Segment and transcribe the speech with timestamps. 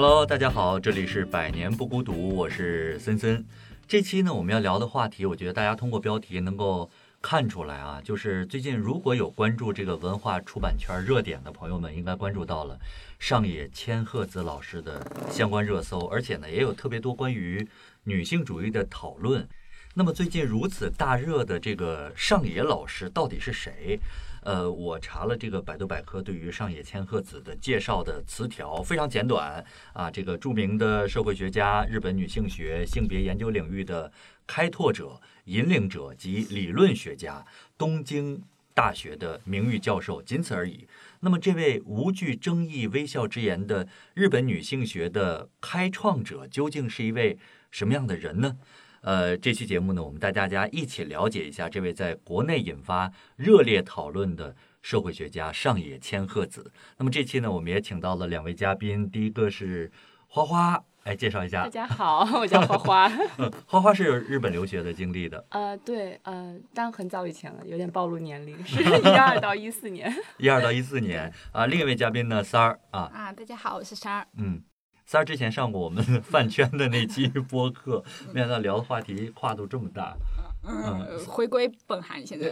[0.00, 3.44] Hello，大家好，这里是百年不孤独，我是森森。
[3.88, 6.88] 这期呢，我们要聊的话题，我觉得大家通过标题能够
[7.20, 12.78] 看出来啊，就是最近如果有关注这个文化出版圈热点的朋友们，应该关注到了
[13.18, 17.66] 上野千鹤子老师的相关热搜，而且呢，也有特别多关于
[18.04, 19.48] 女性主义的讨论。
[19.94, 23.98] 那么最近如此大热的这个上野老师到底是谁？
[24.42, 34.10] 呃，我查了这个百度百科对于上野千鹤子的介绍的词条非常简短啊，这个著名的社会学家、日本女性学性别研究领域的
[34.46, 37.44] 开拓者、引领者及理论学家，
[37.76, 38.42] 东京
[38.74, 40.86] 大学的名誉教授，仅此而已。
[41.20, 47.36] 那么，这位无惧争议、微笑之言的日本女性学的开创者，究竟是一位
[47.72, 48.56] 什么样的人呢？
[49.00, 56.72] 呃，这期节目呢，我们带大家一起了解一下这位在国内引发热烈讨论的社会学家上野千鹤子。
[56.96, 59.90] 那么这期呢，我们也请到了两位嘉宾，第一个是
[60.26, 61.62] 花花，来介绍一下。
[61.62, 63.08] 大家好，我叫花花。
[63.66, 65.44] 花花是有日本留学的经历的。
[65.50, 70.12] 呃，对，呃，但很早以前了，有点暴露年龄，是一二到一四年。
[70.38, 73.10] 一二到一四年啊，另一位嘉宾呢，三儿啊。
[73.14, 74.26] 啊，大家好，我是三儿。
[74.36, 74.60] 嗯。
[75.08, 80.14] 三儿之前上过我们饭圈的那期播客，没想到聊的话题跨度这么大。
[80.62, 82.50] 嗯，回归本行现在。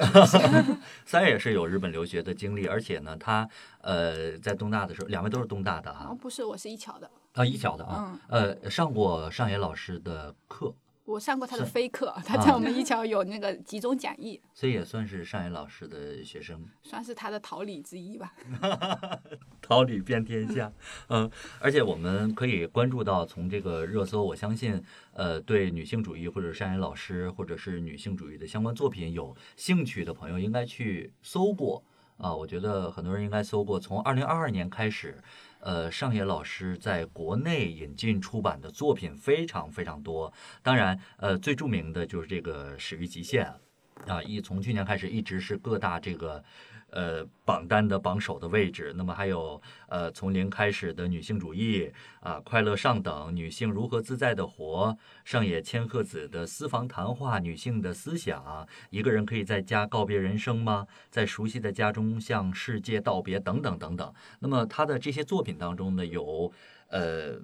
[1.04, 3.46] 三儿也是有日本留学的经历，而且呢，他
[3.82, 6.06] 呃在东大的时候，两位都是东大的哈。
[6.08, 7.10] 哦，不是，我是一桥的。
[7.34, 8.18] 啊，一桥的啊。
[8.28, 10.72] 呃，上过上野老师的课。
[11.06, 18.34] 我上过他的飞课，他在我们一桥有那个集中讲义， 所以也算是上野老师的学生，算是他的桃李之一吧。
[19.62, 20.72] 桃李遍天下，
[21.08, 31.82] 嗯，而且我们可以关注到，从这个热搜，我相信，呃，对女性主义或者上野老师或者是女性主义的相关作品有兴趣的朋友，应该去搜过
[32.18, 32.34] 啊。
[32.34, 35.22] 我觉得很多人应该搜过，从二零二二年开始。
[35.60, 43.52] 呃，上野老师在国内引进出版的作品非常非常多，当然，呃，最著名的就是这个《始于极限》，
[44.12, 46.42] 啊，一从去年开始一直是各大这个。
[46.91, 60.86] 呃，榜单的榜首的位置，那么还有呃，从零开始的女性主义啊，快乐上等，女性如何自在的活，上野千鹤子的私房谈话，女性的思想，一个人可以在家告别人生吗？
[61.11, 64.14] 在熟悉的家中向世界道别，等等等等。
[64.39, 66.52] 那么他的这些作品当中呢，有
[66.89, 67.41] 呃。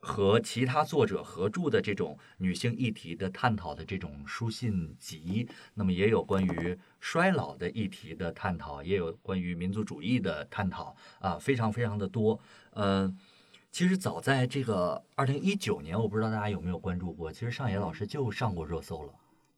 [0.00, 12.40] 和其他作者合著的这种女性议题的探讨的这种书信集，那么也有关于衰老的议题的探讨，也有关于民族主义的探讨啊，非常非常的多。
[12.72, 13.14] 嗯，
[13.70, 19.12] 其实早在这个二零一九年，我不知道大家有没有关注过，其实上野老师就上过热搜了。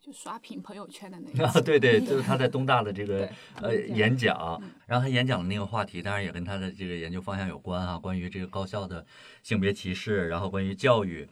[0.04, 9.06] 就刷屏朋友圈的那个，对对，就是他在东大的这个呃演讲，然后他演讲的那个话题，当然也跟他的这个研究方向有关啊，关于这个高校的
[9.44, 11.28] 性别歧视，然后关于教育，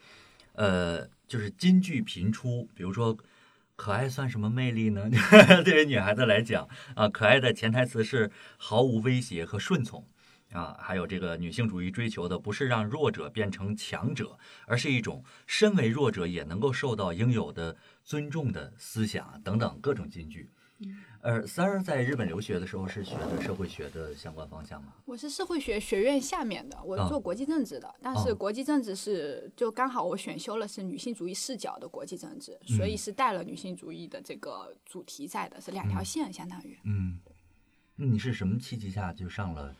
[0.53, 3.17] 呃，就是金句频出，比如说
[3.75, 5.11] 可爱算什么魅力呢？
[5.65, 10.05] 对于女孩子来讲啊，可爱的潜台词是毫无威胁和顺从。
[10.53, 20.51] 啊，还有这个女性主义追求的不是让弱者变成强者，而是一种身为弱者也能够受到应有的尊重的思想等等各种金句。
[21.21, 24.95] 呃，三儿在日本留学的时候是学的社会学的相关方向吗？
[25.05, 36.79] 我是社会学学院下面的，我做国际政治的，但是国际政治是就刚好我选修了是女性主义视角的国际政治，所以是带了女性主义的这个主题在的，是两条线相当于。
[36.85, 37.21] 嗯，
[37.95, 39.77] 那你是什么契机下就上了？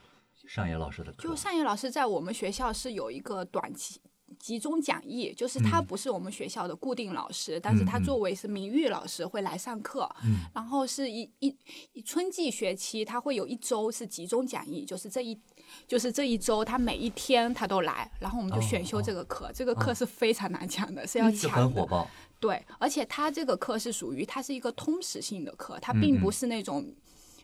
[0.51, 4.01] 上野老师的课，就上野老师在我们学校是有一个短期
[4.37, 10.11] 集中讲义，就是他不是我们学校的固定老师，但是他作为是名誉老师会来上课，
[10.53, 15.39] 然后是一一春季学期他会有一周是集中讲义，就是这一
[15.87, 26.93] 就是这一周他每一天他都来，然后我们就选修这个课，这个课是非常难抢的，是要抢很火爆，对，而且他这个课是属于它是一个通识性的课，它并不是那种。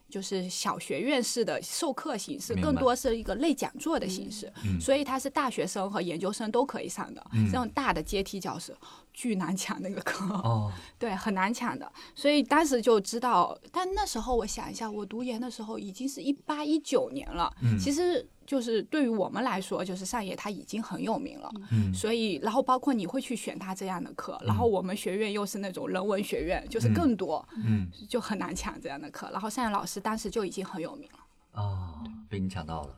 [0.09, 8.75] 就是小学院式的授课形式，更多是一个类讲座的形式，所以它是大学生和研究生都可以上的这种大的阶梯教室。
[9.17, 13.59] 巨难抢那个课，哦， 对，很难抢的，所以当时就知道。
[13.73, 29.31] 但那时候我想一下，我读研的时候已经是一八一九年了，嗯，其实就是对于我们来说，就是上野他已经很有名了，嗯，所以然后包括你会去选他这样的课，然后我们学院又是那种人文学院，就是更多，嗯，就很难抢这样的课。
[29.33, 31.19] 然后上野老师当时就已经很有名了，
[31.63, 32.95] 哦，被你抢到了，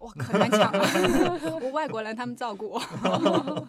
[0.00, 0.86] 哇，可难抢了，
[1.62, 3.66] 我外国人他们照顾我。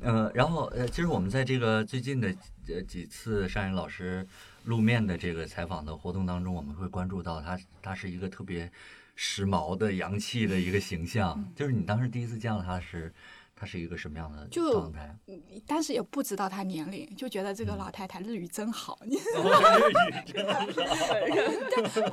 [0.00, 2.34] 呃，然后呃，其实我们在这个最近的
[2.68, 4.26] 呃几次上野老师
[4.64, 8.70] 露面的这个采访的活动当中，我们会关注到他，他是一个特别
[9.16, 11.44] 时髦的、洋气的一个形象。
[11.56, 13.12] 就是你当时第一次见到他时，
[13.58, 15.18] 他是一个什么样的就状态？
[15.66, 18.96] 但是也不知道她年龄，就觉得这个老太太 日语真好。
[19.02, 19.08] 不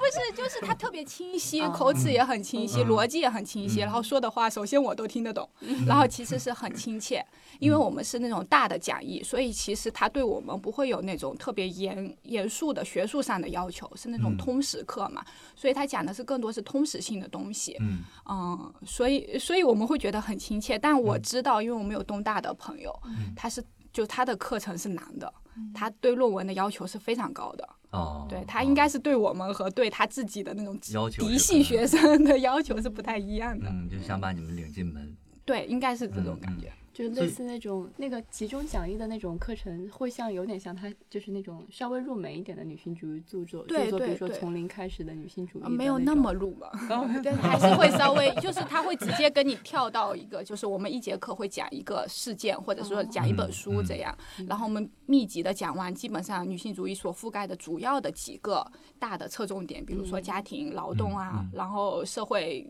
[0.10, 1.70] 是，就是她特别清晰，啊。
[1.70, 2.88] 口齿也很清晰，嗯。
[2.88, 5.48] 逻辑也很清晰，然后说的话，首先我都听得懂，
[5.86, 7.24] 然后其实是很亲切，
[7.60, 14.38] 因为我们是那种大的讲义，所以其实她对我们不会有那种特别严严肃的学术上的要求，是那种嗯。
[14.38, 15.24] 通识课嘛，
[15.56, 17.78] 所以她讲的是更多是通识性的东西。
[17.80, 18.00] 嗯。
[18.28, 25.34] 嗯，所以所以我们会觉得很亲切，但我知道，因为我们有东大的朋友，嗯他是就他的课程是难的，
[25.74, 35.16] 他对论文的要求是非常高的，哦，对他应该是对我们和对他自己的那种要求嫡系学生的 要求是不太一样的，嗯，就想把你们领进门。
[35.46, 36.72] 对，应该是这种嗯感觉。
[36.96, 46.70] 就类似那种那个集中讲义的那种课程，会像有点像他就是那种稍微入门一点的女性主义著作，对著作，比如说从零开始的女性主义没有那么入嘛，
[47.22, 54.18] 对，还是会稍微，就是他会直接跟你跳到一个，就是我们一节课会讲一个事件，或者说讲一本书这样，
[54.48, 58.66] 然后我们密集的讲完，基本上女性主义所覆盖的主要的几个
[58.98, 62.66] 大的侧重点，比如说家庭、劳动啊，嗯嗯然后社会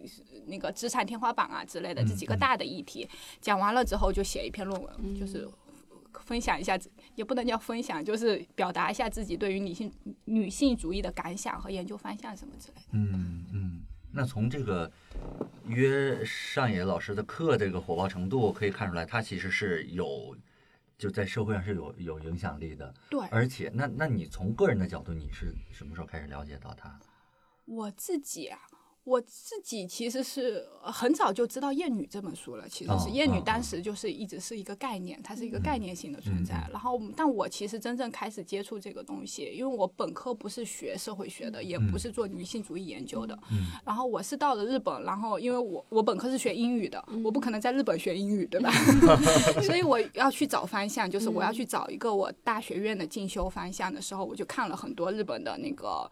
[0.48, 3.08] 那个资产天花板啊之类的嗯这几个大的议题，
[3.40, 5.48] 讲完了之后就写一篇论文，就是。
[6.22, 6.80] 分享一下，
[7.16, 9.92] 也不能叫分享，就是表达一下自己对于女性
[10.24, 12.88] 女性主义的感想和研究方向什么之类的。
[12.94, 13.82] 嗯嗯，
[14.14, 14.90] 那从这个
[15.68, 20.36] 约上野老师的课这个火爆程度可以看出来，他其实是有
[20.98, 22.92] 就在社会上是有有影响力的。
[23.10, 26.98] 对，而且，那那你从个人的角度，你是什么时候开始了解到他？
[27.66, 28.58] 我自己啊，
[29.06, 32.68] 我自己其实是呃很早就知道《厌女》这本书了。
[32.68, 36.68] 其实是哦《厌女哦》当时就是一直是一个概念，它是一个概念性的存在。
[36.72, 43.38] 然后，但我其实真正开始接触这个东西，因为我本科不是学社会学的，也不是做女性主义研究的。
[43.52, 48.72] 嗯然后我是到了日本，然后因为我我本科是学英语的，我不可能在日本学英语，对吧？
[49.62, 56.10] 所以我要去找方向，就是我要去找一个我大学院的进修方向的时候，我就看了很多日本的那个。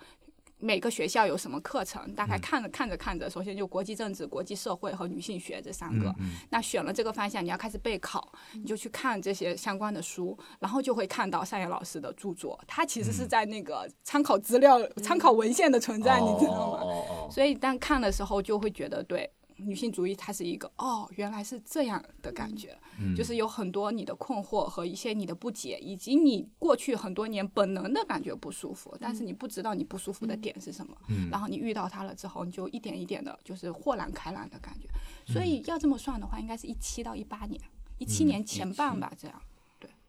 [0.64, 2.16] 每个学校有什么课程？
[2.16, 6.16] 大概看着看着看着，首先就国际政治、国际社会和女性学这三个。
[6.50, 12.58] 那选了这个方向，你要开始备考，你就去看这些相关的书，然后就会看到上野老师的著作。
[12.66, 17.30] 他其实是在那个参考资料、参考文献的存在，你知道吗？
[17.30, 19.30] 所以当看的时候，就会觉得对
[19.66, 23.16] 女性主义它是一个哦，原来是这样的感觉，嗯。
[23.16, 31.30] 就是有很多你的困惑和一些你的不解，以及你过去很多年本能的感觉不舒服，但是你不知道你不舒服的点是什么，嗯。
[31.30, 34.88] 然后你遇到它了之后，你就一点一点的就是豁然开朗的感觉。
[35.32, 37.62] 所嗯以要这么算的话，应该是一七到一八年，
[37.98, 39.42] 一七年前半吧，这样。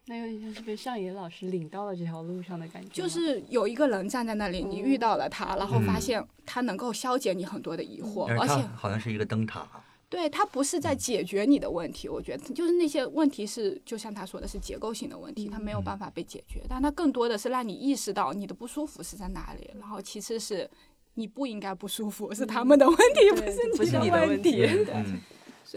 [0.07, 6.01] 那有点像是被上野老师领到了这条路上的感觉，就是有一个人站在那里，你遇到了他，然后发嗯。
[6.01, 9.67] 现他能够消解你很多的疑惑，而且好像是一个灯塔。
[10.07, 20.69] 对他不是在解决你的问题，我觉得就是那些问题是，就像他说的是结构性的问题，他没有办法被解决，但他更多的是让你意识到你的不舒服是在哪里，然后其次是
[21.15, 24.51] 你不应该不舒服，是他们的问题，不是不是你的问问题。
[24.51, 24.85] 对。
[24.93, 25.17] 嗯，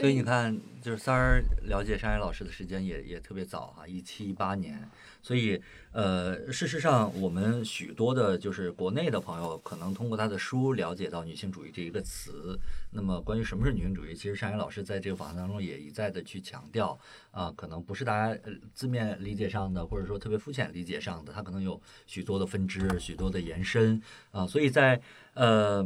[0.01, 4.89] 所以你看，就是三儿了解山野老师的时间也也特别早哈、一七一八年。
[5.21, 5.61] 所以，
[5.91, 12.57] 呃，事实上，我们许多的就是国内的朋友，可能通过他的书了解到女性主义这一个词。
[12.93, 16.97] 那么，关于什么是女性主义，其实山野老师在这个访谈当中也一再的去强调
[17.33, 24.01] 啊、可能不是大家呃字面理解上的，或者说特别肤浅理解上的，它可能有许多的分支，许多的延伸
[24.31, 25.01] 啊、所以在
[25.35, 25.85] 呃。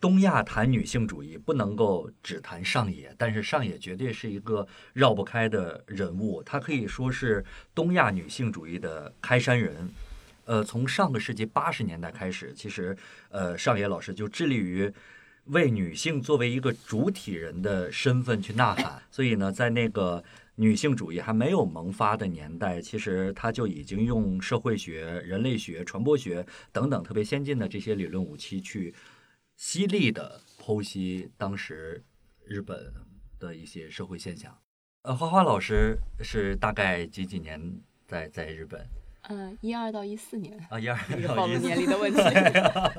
[0.00, 9.90] 东亚谈女性主义不能够只谈上野，但是上野绝对是一个绕不开的人物，他可以说是东亚女性主义的开山人。
[10.46, 12.96] 呃，从上个世纪八十年代开始，其实
[13.28, 14.90] 呃上野老师就致力于
[15.44, 19.02] 为女性作为一个主体人的身份去呐喊。
[19.10, 28.94] 所以呢，在那个女性主义还没有萌发的年代，其实他就已经用社会学、人类学、传播学等等特别先进的这些理论武器去。
[29.60, 32.02] 犀利的剖析当时
[32.46, 32.94] 日本
[33.38, 34.56] 的一些社会现象。
[35.02, 37.60] 呃，花花老师是大概几几年
[38.08, 38.82] 在在日本
[39.28, 40.80] 嗯，一二到一四年，啊？
[40.80, 42.22] 一二这个暴露到一四年龄的问题。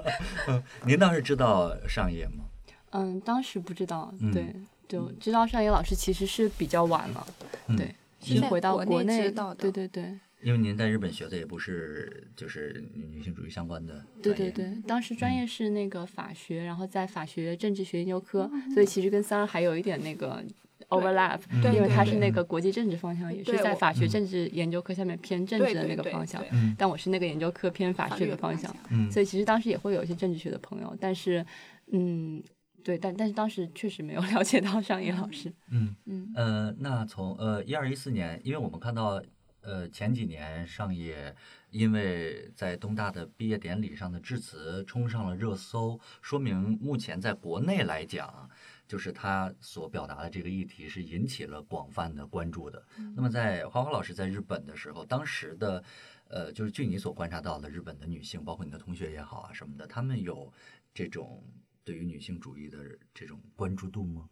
[0.85, 2.45] 您当时知道上野吗？
[2.91, 4.55] 嗯，当时不知道，嗯对，
[4.87, 7.27] 就知道上野老师其实是比较晚了，
[7.69, 20.43] 嗯对，是回到国内国内知道的对对对因为您在日本学的也不是就是女性主义相关的对对对，当时专业是那个法学，然后在法学政治学研究科，嗯所以其实跟三儿还有一点那个
[20.89, 21.39] overlap，
[21.73, 29.11] 因为他是那个国际政治方向，也是在法学政治研究科下面偏政治的那个方向对对对对，但我是那个研究科偏法法学的方向律的方向，嗯。
[29.11, 31.45] 所以其实当时也会有一些政治学的朋友，但是
[31.91, 32.41] 嗯。
[32.83, 35.53] 对，但但是当时确实没有 了解到上野老师。
[35.69, 36.31] 嗯嗯。
[36.33, 39.21] 呃，那从呃一二一四年，因为我们看到
[39.61, 41.35] 呃前几年上野
[41.69, 48.49] 因为在东大的毕业典礼上的致辞冲上了热搜，说明目前在国内来讲，
[48.87, 52.83] 就是他所表达的这个议题是引起了广泛的关注的。
[53.15, 55.83] 那么在花花老师在日本的时候，当时的
[56.27, 60.51] 呃，就是据你所观察到的日本的女性，包括你的同学也好啊什么的，他们有
[60.93, 61.43] 这种
[61.83, 62.77] 对于女性主义的
[63.13, 64.29] 这种关注度吗？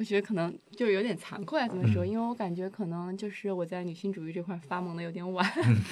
[0.00, 2.08] 我觉得可能就是有点惭愧啊，怎么说，嗯。
[2.08, 5.46] 因为我感觉可能就是我在女性主义这块发蒙的有点晚。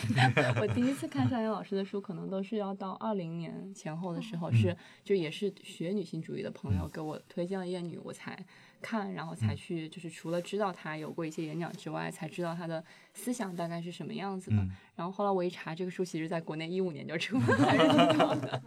[0.58, 4.74] 我第一次看上野老师的书，可能都是要到二零年前后的时候，是
[5.04, 8.42] 就也是学女性主义的朋友给我推荐了《厌女》，我才
[8.80, 14.56] 看，然后才去就是除了知道他有过一些演讲之外，才知道他的思想大概是什么样子的。
[14.56, 18.60] 嗯然后后来我一查，这个书其实在国内一五年就出 了，还是挺早的。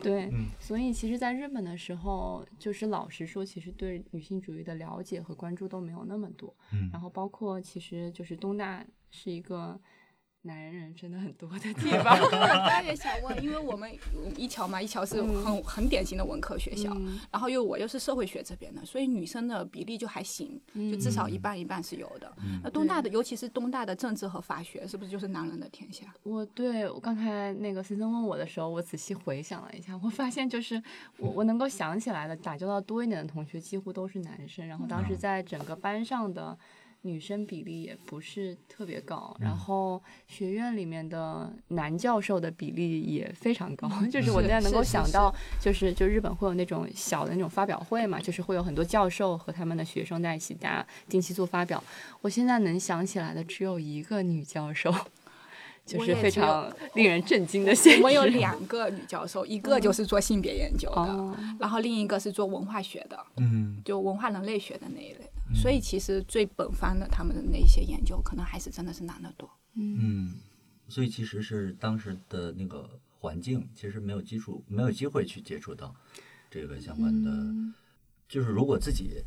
[0.00, 6.54] 对，嗯所以其实在日本的时候，就是老实说，其实对女性主义的了解和关注都没有那么多。
[6.72, 9.80] 嗯然后包括其实就是东大是一个
[10.48, 12.18] 男人真的很多的地 方。
[12.18, 13.88] 我刚也想问，因为我们
[14.36, 22.32] 一桥嘛，一桥是很很典型的文科学校，嗯然后又我又是社会学这边的，所以女生的比例就还行，就至少一半一半是有的。
[22.62, 26.06] 那东大的，尤其是东大的政治和法学，是不是就是男人的天下？
[26.22, 30.82] 我对我刚才那个森森问我的时候，我仔细回想了一下，我发现就是
[31.18, 36.58] 我我能够想起来的打交道多一点的同学几乎都是男生，然后当时在整个班上的。
[37.02, 51.82] 女生比例也不是特别高，然后学院里面的男教授的比例也非常高， 就是我现在能够想到，就是就日本会有那种小的那种发表会嘛，就是会有很多教授和他们的学生在一起，大家定期做发表。
[52.20, 54.92] 我现在能想起来的只有一个女教授，
[55.86, 57.98] 就是非常令人震惊的现实。
[58.00, 65.30] 我们有两个女教授，一个就是做性别研究的，哦，然后另一个是做文化学的，嗯就文化人类学的那一类的。
[65.54, 69.48] 所以其实最本方的他们的那些研究，可能还是真的是男的多。
[69.74, 70.34] 嗯，
[70.88, 72.88] 所以其实是当时的那个
[73.18, 75.94] 环境，其实没有基础，没有机会去接触到
[76.50, 77.30] 这个相关的。
[78.28, 79.22] 就是如果自己，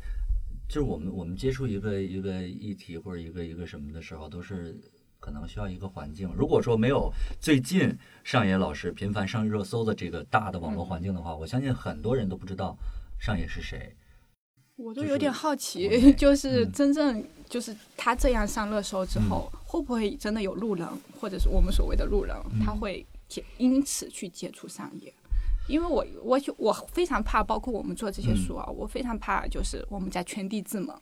[0.68, 4.78] 就是我们我们接触一个一个议题或者一个一个什么的时候，都是
[5.18, 6.32] 可能需要一个环境。
[6.36, 12.76] 如果说没有最近上野老师频繁上热搜的这个大的网络环境的话，我相信很多人都不知道
[13.18, 13.94] 上野是谁。
[14.76, 20.88] 就是我都有点好国奇内，就是嗯真正就是他这样上热搜之后，会不会真的有路人，
[21.20, 25.12] 或者是我们所谓的路人，嗯他会接因此去接触商业？
[25.68, 30.98] 因为我我就我非常怕，包括我们做这些书啊，我非常怕就是我们在圈地自萌，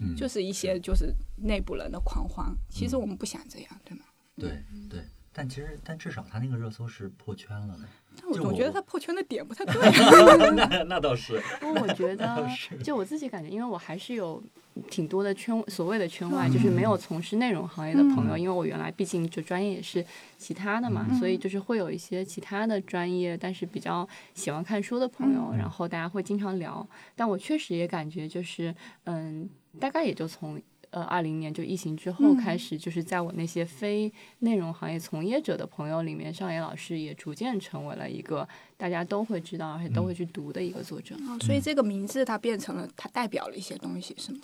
[0.00, 2.46] 嗯，就是一些就是内部人的狂欢。
[2.70, 4.04] 其实我们不想这样，对吗？
[4.36, 5.04] 对对。
[5.32, 7.84] 但其实，但至少他那个热搜是破圈了的。
[8.20, 9.74] 但我就我总觉得他破圈的点不太对。
[10.54, 11.40] 那那倒是。
[11.60, 12.48] 不过我觉得，
[12.82, 14.42] 就我自己感觉，因为我还是有
[14.90, 20.04] 挺多的圈所谓的圈外，就是没有从事内容行业的朋友，因为我原来毕竟就专业也是
[20.38, 26.86] 其他的嘛，所以就是会有一些其他的专业，但是比较喜欢看书的朋友，然后大家会经常聊。
[27.14, 30.60] 但我确实也感觉就是，嗯，大概也就从。
[30.90, 41.14] 呃，二零年就疫情之后开始，就是在我那些非内容行业从业者的朋友里面，尚野老师也逐渐成为了一个大家都会知道而且都会去读的一个作者。
[41.28, 44.38] 哦所以这个名字它变成了，它代表了一些东西，是吗？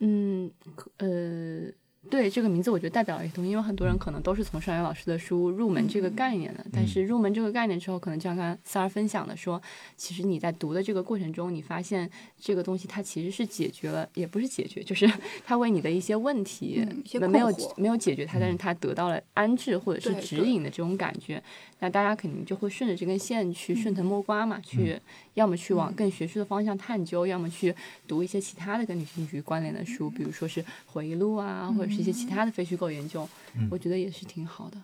[0.00, 0.50] 嗯，
[0.96, 1.70] 呃，
[2.10, 9.60] 对这个名字，我觉得代表了一些东西，因为很多人可能都是从上元老师的书入门这个概念的，但是入门这个概念之后，可能就像刚才三儿分享的说，
[9.96, 15.10] 其实你在读的这个过程中，你发现这个东西它其实是解决了，也不是解决，就是
[15.46, 16.84] 它为你的一些问题
[17.30, 21.42] 没有没有解决它，但是它得到了安置或者是指引的这种感觉，
[21.78, 25.00] 那大家肯定就会顺着这根线去顺藤摸瓜嘛，去
[25.34, 27.74] 要么去往更学术的方向探究，要么去
[28.06, 33.28] 读一些其他的跟女性主义关联的书，比如说是回忆录啊，或者是一些其他的非虚构研究，
[33.70, 34.78] 我觉得也是挺好的。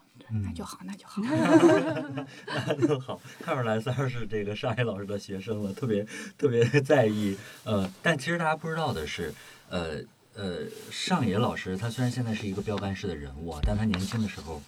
[0.44, 1.22] 那就好，那就好。
[2.46, 7.34] 那就好，看出来三儿是这个上野老师的学生了，特别特别在意。
[7.64, 9.32] 呃，但其实大家不知道的是，
[9.70, 10.02] 呃
[10.34, 14.62] 呃，上野老师他虽然现在是一个标杆式的人物啊，但他年轻的时候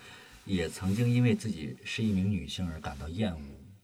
[0.47, 3.39] 也曾经因为自己是一名女性而感到厌恶，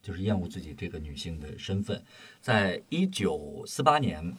[0.07, 2.01] 就是厌恶自己这个女性的身份。
[2.41, 4.33] 在一九四八年。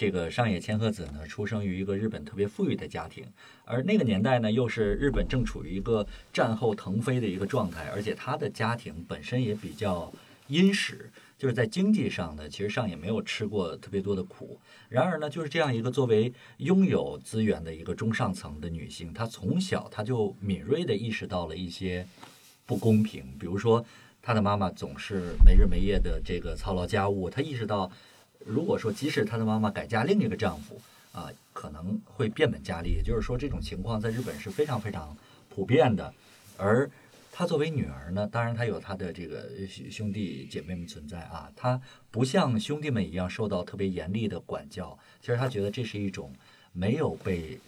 [0.00, 3.22] 这个上野千鹤子呢，出生于一个日本特别富裕的家庭，
[3.66, 10.10] 而那个年代呢，又是日本正处于一个战后腾飞的一个状态，而且她的家庭本身也比较
[10.46, 14.58] 殷实，就是在经济上呢，其实上野没有吃过特别多的苦。
[14.88, 22.06] 然而呢，就是这样一个作为拥有资源的一个中上层的女性，她从小她就敏锐地意识到了一些
[22.64, 23.84] 不公平，比如说
[24.22, 27.90] 她的妈妈总是没日没夜的这个操劳家务，她意识到，
[28.44, 30.80] 如果说即使她的妈妈改嫁另一个丈夫
[31.12, 32.90] 啊，可能会变本加厉。
[32.90, 35.16] 也就是说，这种情况在日本是非常非常
[35.48, 36.12] 普遍的，
[36.56, 36.90] 而。
[37.32, 39.48] 她作为女儿呢，当然她有她的这个
[39.88, 46.34] 兄弟姐妹们存在啊，她不像兄弟们一样受到特别严厉的管教，其实她觉得这是一种
[46.72, 47.58] 没有被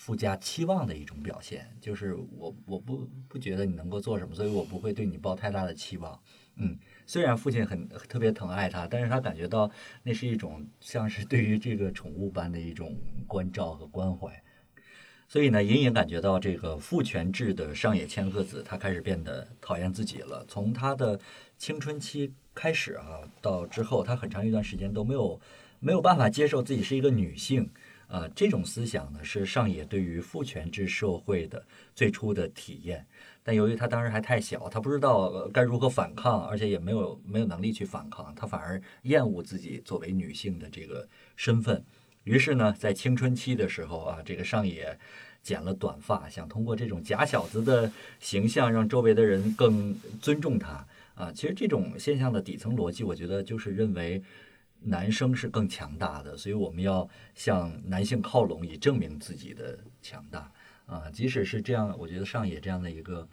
[0.00, 6.18] 附加期望的一种表现，就是我我不不觉得你能够做什么，所以我不会对你抱太大的期望。
[6.56, 9.70] 嗯，虽然父亲很特别疼爱他，但是他感觉到
[10.02, 14.42] 那是一种像是对于这个宠物般的一种关照和关怀。
[15.28, 20.42] 所以呢，隐隐感觉到这个父权制的上野千鹤子，她开始变得讨厌自己了。
[20.48, 21.20] 从她的
[21.58, 25.38] 青春期开始啊，到之后，她很长一段时间都没有
[25.78, 27.70] 没有办法接受自己是一个女性。
[28.10, 31.64] 啊，这种思想呢，是上野对于父权制社会的
[31.94, 33.06] 最初的体验。
[33.42, 41.82] 但由于他当时还太小，他不知道该如何反抗，而且也没有没有能力去反抗，他反而厌恶自己作为女性的这个身份。
[42.24, 44.98] 于是呢，在青春期的时候啊，这个上野
[45.42, 51.32] 剪了短发，想通过这种假小子的形象，让周围的人更尊重他啊。
[51.32, 54.22] 其实这种现象的底层逻辑，我觉得就是认为
[54.82, 60.50] 男生是更强大的，所以我们要向男性靠拢，以证明自己的强大
[60.86, 61.10] 啊。
[61.12, 63.28] 即使是这样，我觉得上野这样的一个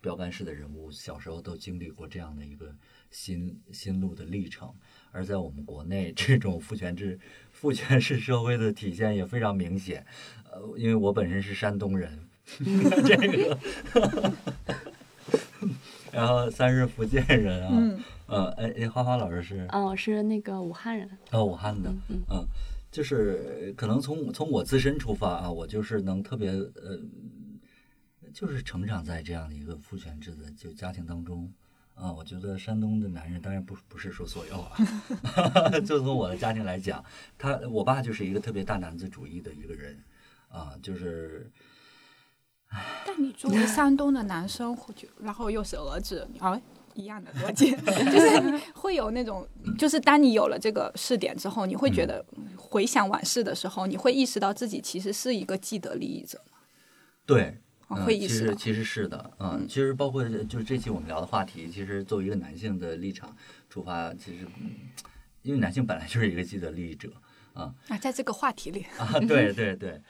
[0.00, 2.74] 标杆式的人物，小时候都经历过这样的一个
[3.10, 4.72] 心心路的历程。
[5.12, 7.18] 而在我们国内，这种父权制。
[7.52, 10.06] 父权式社会的体现也非常明显，
[10.50, 12.18] 呃，因为我本身是山东人，
[13.04, 13.58] 这个，
[16.10, 21.92] 然后三是福建人啊，呃，哎哎，花花老师是，哦，是那个武汉人，哦，武汉的，
[22.30, 22.46] 嗯，
[22.90, 26.98] 就是可能从从我自身出发啊，我就是能特别呃，
[28.32, 31.52] 就是成长在这样的一个父权制的就家庭当中。
[31.94, 34.72] 啊，我觉得山东的男人当然不不是说所有啊，
[35.84, 37.04] 就从我的家庭来讲，
[37.36, 40.02] 他我爸就是一个特别大男子主义的一个人，
[40.48, 41.50] 啊，就是，
[43.04, 46.58] 但你作为山东的男生，就然后又是儿子，啊，
[46.94, 47.70] 一样的逻辑，
[48.10, 49.46] 就是会有那种，
[49.78, 52.24] 就是当你有了这个试点之后，你会觉得
[52.56, 56.40] 回想往事的时候，你会意识到自己其实是一个既得利益者。
[57.26, 57.56] 对。
[57.92, 63.36] 嗯，其实其实是的，嗯，其实包括就是这期我们聊的话题，其实作为一个男性的立场
[63.68, 64.46] 出发，其实，
[65.42, 67.10] 因为男性本来就是一个既得利益者，
[67.52, 68.86] 啊啊，在这个话题里。
[68.96, 70.00] 啊，对对对，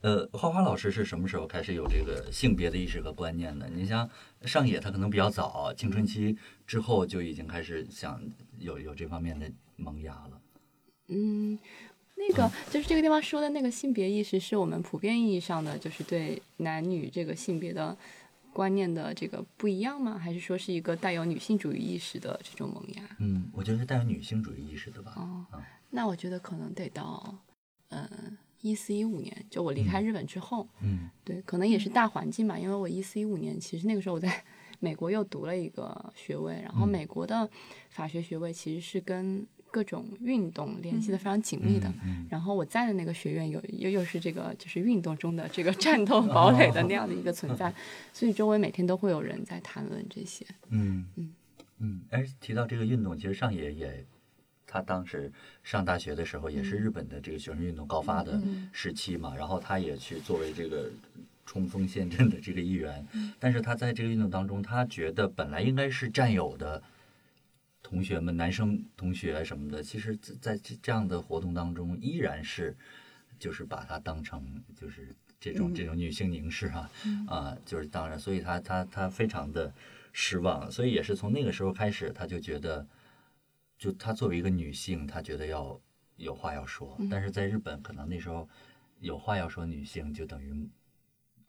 [0.00, 3.68] 呃，花花老师是什么时候开始有这个性别的意识和观念的？
[3.68, 4.08] 你像
[4.42, 8.20] 上野，他可能比较早，青春期之后就已经开始想
[8.58, 10.40] 有有这方面的萌芽了，
[11.08, 11.58] 嗯。
[12.20, 17.96] 那个就是这个地方说的那个性别意识，是我们普遍意义上的，就是对男女这个性别的
[18.52, 20.18] 观念的这个不一样吗？
[20.18, 23.04] 还是说是一个带有女性主义意识的这种萌芽？
[23.20, 25.12] 嗯，我觉得是带有女性主义意识的吧。
[25.14, 25.46] 哦，
[25.90, 27.38] 那我觉得可能得到
[27.90, 30.66] 嗯一四一五年，就我离开日本之后。
[30.82, 34.44] 嗯，对，可能也是大环境吧，因为我一四一五年其实那个时候我在
[34.80, 37.48] 美国又读了一个学位，然后美国的
[37.90, 39.46] 法学学位其实是跟。
[39.70, 41.92] 各种运动联系的非常紧密的，
[42.30, 47.72] 然后我在的那个学院有又又是这个就是运动中的这个战斗堡垒的那样的一个存在，
[48.10, 50.42] 所以周围每天都会有人在谈论这些。
[50.70, 51.34] 嗯嗯
[51.80, 54.06] 嗯，哎，提到这个运动，其实上野也
[54.68, 55.32] 他当时
[55.64, 60.88] 上大学的时候也是日本的这个学生运动高发的时期嘛，然后他也去作为这个
[61.44, 63.04] 冲锋陷阵的这个一员，
[63.40, 66.80] 但是他在这个运动当中，他觉得本来应该是战友的。
[67.80, 72.76] 同学们，男生同学什么的，其实，在这这样的活动当中，依然是，
[73.38, 74.44] 就是把他当成
[74.78, 76.90] 就是这种这种女性凝视啊，
[77.28, 79.72] 啊，就是当然，所以他他他非常的
[80.12, 82.86] 失望，所以也是从那个时候开始，他就觉得，
[83.78, 85.80] 就她作为一个女性，她觉得要
[86.16, 88.48] 有话要说，但是在日本，可能那时候
[89.00, 90.68] 有话要说，女性就等于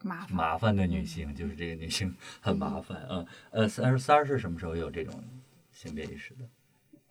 [0.02, 3.26] 麻麻烦的女性，就是这个女性很麻烦啊。
[3.52, 5.24] 呃，三十三是什么时候有这种？
[5.72, 6.50] 性别意识的，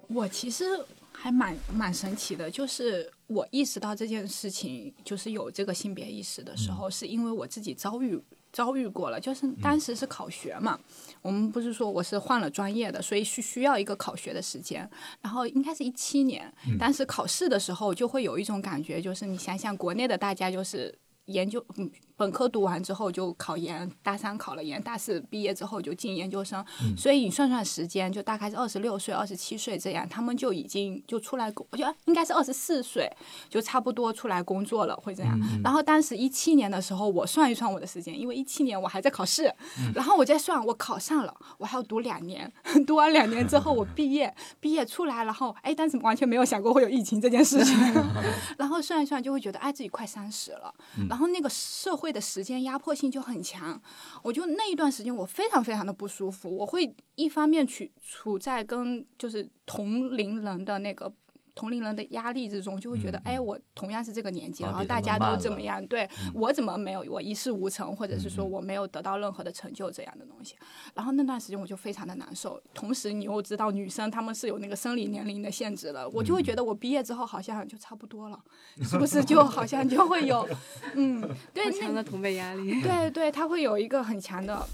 [0.09, 0.65] 我其实
[1.11, 10.79] 还蛮蛮神奇的，就是我意识到这件事情，就是有这个性别意识的时候，是因为我自己遭遇遭遇过了，就是当时是考学嘛，
[11.23, 14.89] 我们不是说我是换了专业的，所以需需要一个考学的时间，
[15.21, 21.91] 然后应该是一七年，当时考试的时候就会有一种感觉，就是你想想国内的大家就是研究嗯。
[22.19, 26.95] 本科读完之后就考研，大三考了研，大四毕业之后就进研究生，嗯。
[26.97, 33.11] 所以你算算时间，就大概是二十六岁、二十七岁这样，他们就已经就出来工，我觉得应该是二十四岁
[33.49, 35.39] 就差不多出来工作了，会这样。
[35.41, 39.53] 嗯然后当时一七年的时候，我算一算我的时间，因为一七年我还在考试，
[39.95, 42.51] 然后我在算，我考上了，我还要读两年，
[42.85, 47.77] 读完两年之后我毕业，毕业出来，然后哎，但是完全没有想过会有疫情这件事情，
[48.59, 50.75] 然后算一算就会觉得哎自己快三十了，
[51.09, 53.81] 然后那个社会的时间压迫性就很强，
[54.23, 61.13] 我就那一段时间我非常非常的不舒服，我会一方面去处在跟就是同龄人的那个。
[61.59, 65.85] 同龄人的压力之中，就会觉得，哎，我同样是这个年纪，然后大家都怎么样？
[65.89, 67.05] 对我怎么没有？
[67.11, 70.55] 我一事无成，或者是说我没有得到任何的成就这样的东西。
[70.95, 72.63] 然后那段时间我就非常的难受。
[72.73, 78.39] 同时，你又知道女生她们是有那个生理年龄的限制的，我就会觉得我毕业之后好像就差不多了，
[78.83, 79.25] 是不是？
[79.25, 80.49] 就好像就会有，
[80.95, 81.21] 嗯，
[81.53, 82.81] 对，那很强的同辈压力。
[82.81, 84.65] 对对，他会有一个很强的，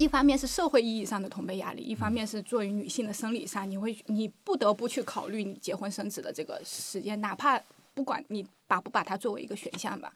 [0.00, 7.60] 一方面是社会意义上的同辈压力，一方面是作为女性的生理上，你会你不得不去考虑你结婚生子的这个时间，哪怕
[7.92, 10.10] 不管你把不把它作为一个选项吧。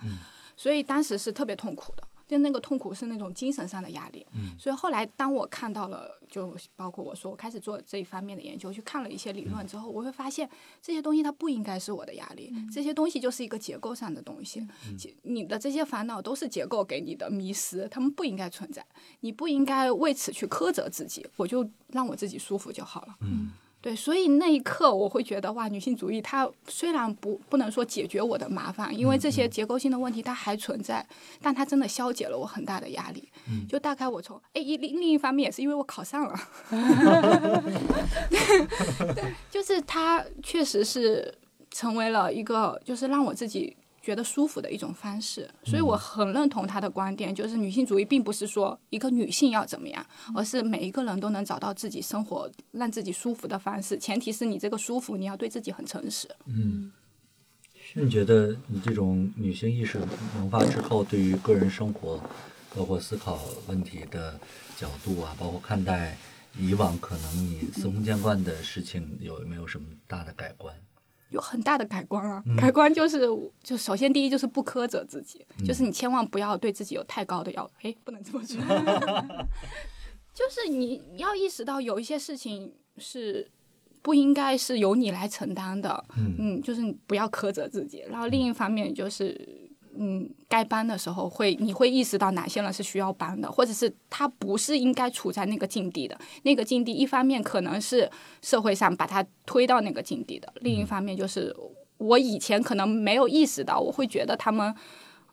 [0.57, 2.03] 所以当时是特别痛苦的。
[2.27, 4.27] 就那个痛苦是那种精神上的压力，
[4.59, 10.49] 所以后来当我看到了，就包括我说我开始做这一方面的研究，去看了一些理论之后，我会发现
[10.81, 14.67] 这些东西它不应该是我的压力，这些东西就是一个结构上的东西，
[14.99, 18.85] 其你的这些烦恼都是结构给你的迷失，他们不应该存在，
[19.21, 23.17] 你不应该为此去苛责自己，我就让我自己舒服就好了。
[23.21, 23.53] 嗯
[23.85, 31.07] 对，所以那一刻我会觉得哇，女性主义它虽然不不能说解决我的麻烦，因为这些结构性的问题它还存在，
[31.43, 33.29] 但它真的消解了我很大的压力。
[33.69, 36.35] 就大概我从哎一另另一方面也是因为我考上了，
[39.15, 41.35] 对，就是它确实是
[41.71, 43.77] 成为了一个就是让我自己。
[44.05, 56.29] 觉得舒服的一种方式，所以我很认同他的观点，就是女性主义并不是说一个女性要怎么样，而是每一个人都能找到自己生活让自己舒服的方式，前提是你这个舒服你要对自己很诚实。
[56.45, 56.93] 嗯，
[57.95, 59.99] 那你觉得你这种女性意识
[60.37, 62.23] 萌发之后，对于个人生活，
[62.77, 64.39] 包括思考问题的
[64.77, 66.19] 角度啊，包括看待
[66.59, 70.77] 以往可能你司空见惯的事情，有没有什么大的改观？
[71.35, 72.43] 有很大的改观啊！
[72.57, 73.29] 改观就是，
[73.63, 78.57] 就首先第一就是不苛责自己，就是你千万不要对自己有太高的要，哎，不能这么说，
[80.33, 83.51] 就是你要意识到有一些事情是
[84.01, 88.05] 不应该是由你来承担的，嗯，就是你不要苛责自己。
[88.09, 89.64] 然后另一方面就是。
[89.97, 96.19] 嗯，该帮的时候会，你会意识到哪些人是需要帮的，或者是他不是应该处在那个境地的。
[96.43, 98.11] 那个境地，一方面可能是
[98.43, 101.55] 社会上把他推到那个境地的，另一方面就是
[101.99, 104.75] 我以前可能没有意识到，我会觉得他们，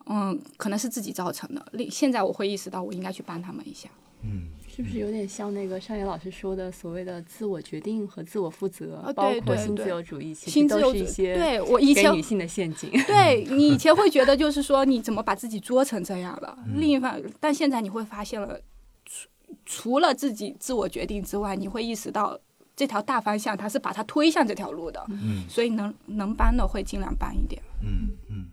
[0.06, 1.66] 嗯，可能是自己造成的。
[1.72, 3.88] 另现在我会意识到，我应该去帮他们一下。
[4.22, 12.90] 嗯，是不是有点像那个上野老师说的所谓的自我决定和自我负责，啊包对对对括新自由主义，其实都新自由主是一些对我以前给女性的陷阱。
[13.06, 18.58] 对 你以前会觉得就是说你怎么把自己作成这样了，另一方，但现在你会发现了，
[19.04, 19.28] 除
[19.66, 22.38] 除了自己自我决定之外，你会意识到
[22.74, 27.60] 这条大方向它是把它推向这条路的，嗯所以能能帮的会尽量帮一点。
[27.82, 28.46] 嗯嗯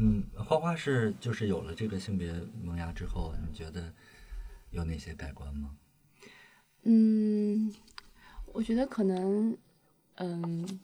[0.00, 3.92] 嗯，花花是就是有了这个性别萌芽之后，你觉得
[4.72, 5.76] 有哪些改观吗？
[6.82, 7.72] 嗯，
[8.46, 9.56] 我觉得可能，
[10.16, 10.80] 嗯，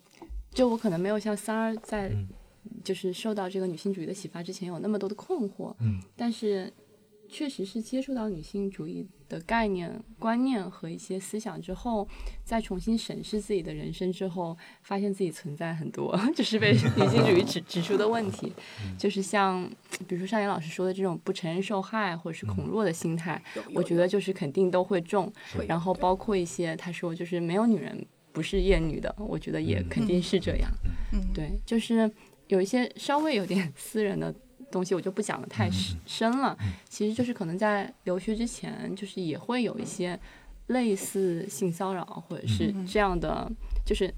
[0.52, 2.28] 就我可能没有像三儿在，嗯
[2.84, 6.72] 就是受到这个女性主义的启发之前有那么多的困惑，嗯但是
[7.28, 12.08] 确实是接触到女性主义的概念、观念和一些思想之后，
[12.44, 18.52] 再重新审视自己的人生之后，发现自己存在很多 就是被女性主义指 指出的问题，
[18.98, 19.68] 就是像
[20.06, 25.32] 比如说上野老师说的这种不承认受害或者是恐弱的心态，有我觉得就是肯定都会中，
[25.66, 30.70] 然后包括一些他说就是没有女人不是厌女的，我觉得也肯定是这样。
[31.12, 32.10] 嗯，对，就是
[32.48, 34.34] 有一些稍微有点 私人的
[34.70, 36.56] 东西，我就不讲的太深深了。
[36.88, 40.18] 其实就是可能在留学之前，就是也会有一些
[40.68, 43.50] 类似性骚扰或者是这样的，
[43.84, 44.12] 就是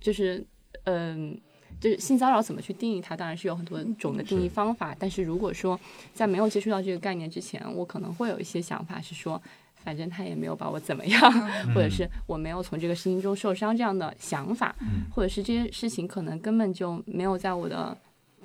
[0.00, 0.46] 就是
[0.84, 1.38] 嗯。
[1.78, 4.96] 就是性骚扰怎么去定义它，当然是有很多种的定义方法。
[4.98, 5.78] 但是如果说
[6.14, 9.40] 在没有接触到这个概念之前，我可能会有一些想法是说，
[9.74, 11.20] 反正他也没有把我怎么样，
[11.74, 14.74] 或者是我没有从这个事情中受伤这样的想法，
[15.14, 17.94] 或者是这些事情可能根本就没有在我的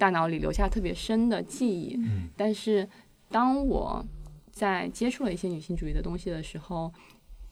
[0.02, 1.96] 大脑里留下特别深的记忆。
[2.36, 2.90] 但是
[3.30, 4.04] 当我
[4.52, 6.92] 在接触了一些女性主义的东西的时候，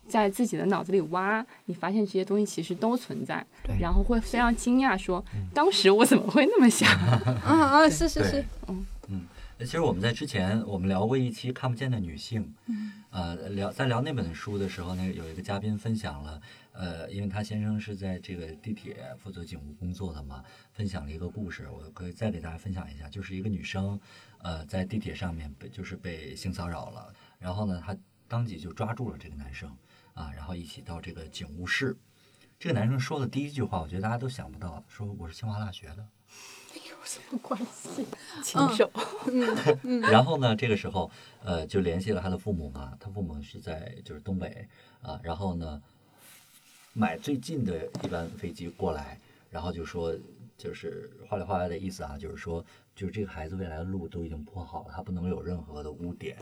[0.08, 3.46] 在自己的脑子里挖，你发现这些东西其实都存在，
[3.80, 6.90] 然后会非常惊讶说，当时我怎么会那么想？
[7.46, 9.22] 嗯嗯，是是是，嗯嗯
[9.60, 24.00] 其实我们在之前我们聊过一期看不见的女性，嗯，呃，聊在聊那本书的时候呢，有一个嘉宾分享了，呃，因为他先生是在这个地铁负责警务工作的嘛，分享了一个故事，我可以再给大家分享一下，就是一个女生，
[24.38, 27.94] 呃，在地铁上面被就是被性骚扰了，然后呢，她
[28.30, 29.70] 当即就抓住了这个男生，
[30.14, 31.98] 啊，然后一起到这个警务室，
[32.58, 36.08] 这个男生说的第一句话，我觉得大家都想不到，说我是清华大学的。
[37.00, 38.06] 有什么关系？
[38.44, 38.92] 禽兽。
[40.12, 41.10] 然后呢，这个时候，
[41.44, 42.96] 呃，就联系了他的父母嘛。
[43.00, 44.68] 他父母是在就是东北
[45.02, 45.20] 啊。
[45.24, 45.82] 然后呢，
[46.94, 49.18] 买最近的一班飞机过来，
[49.50, 50.14] 然后就说，
[50.58, 56.38] 就是话里话外的意思啊，就是说，就是这个孩子未来的路都已经铺好了，他不能有任何的污点。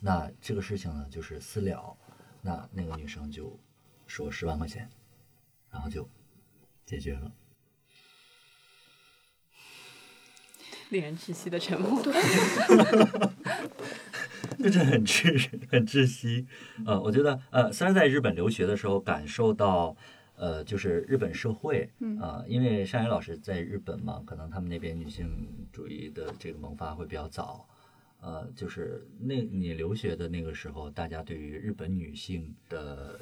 [0.00, 1.94] 那这个事情呢，就是私了。
[2.40, 3.56] 那那个女生就
[4.06, 4.88] 说十万块钱，
[5.70, 6.08] 然后就
[6.86, 7.30] 解决了。
[10.92, 12.12] 令人窒息的沉默，对，
[14.62, 16.46] 就是很窒 很窒息。
[16.84, 19.96] 呃，我觉得呃，虽然在日本留学的时候感受到，
[20.36, 21.88] 呃，就是日本社会，
[22.20, 27.66] 啊，因为尚野老师在日本嘛，可能他们那边女性主义的这个萌发会比较早。
[28.20, 33.18] 呃，就是那你留学的那个时候，大家对于日本女性的，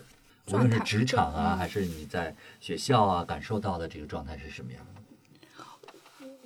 [0.48, 4.99] 无论是职场啊，还是你在学校啊，感受到的这个状态是什么样的？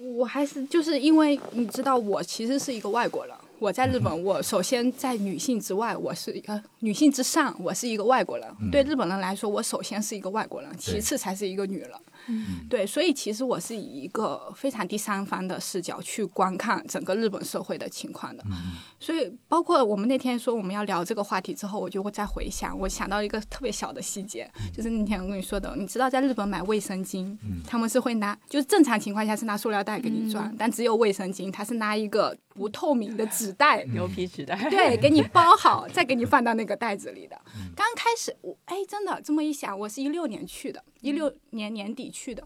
[0.04, 3.34] 我还是就是因为你知道，我其实是一个外国人。
[3.58, 8.46] 我在日本，我首先在女性之外，我是呃女性之上，我是一个外国人。
[8.70, 11.90] 对日本人来说，我首先是一个外国人，其次才是一个女人。
[12.28, 18.42] 嗯，对，所以其实我是以一个非常第三方的视角去观看整个日本社会的情况的。
[18.46, 37.40] 嗯，所以包括我们那天说我们要聊这个话题之后，我就会再回想，我想到一个特别小的细节，就是那天我跟你说的，你知道在日本买卫生巾，他们是会拿，就是正常情况下是拿塑料袋给你装，但只有卫生巾，它是拿一个不透明的纸袋，牛皮纸袋，对，给你包好，再给你放到那个袋子里的。
[37.76, 42.42] 刚开始我哎，真的这么一想，我是一六年去的，一六年年底去的。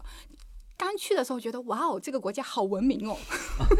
[0.77, 3.17] 刚去的时候觉得哇哦，这个国家好文明哦，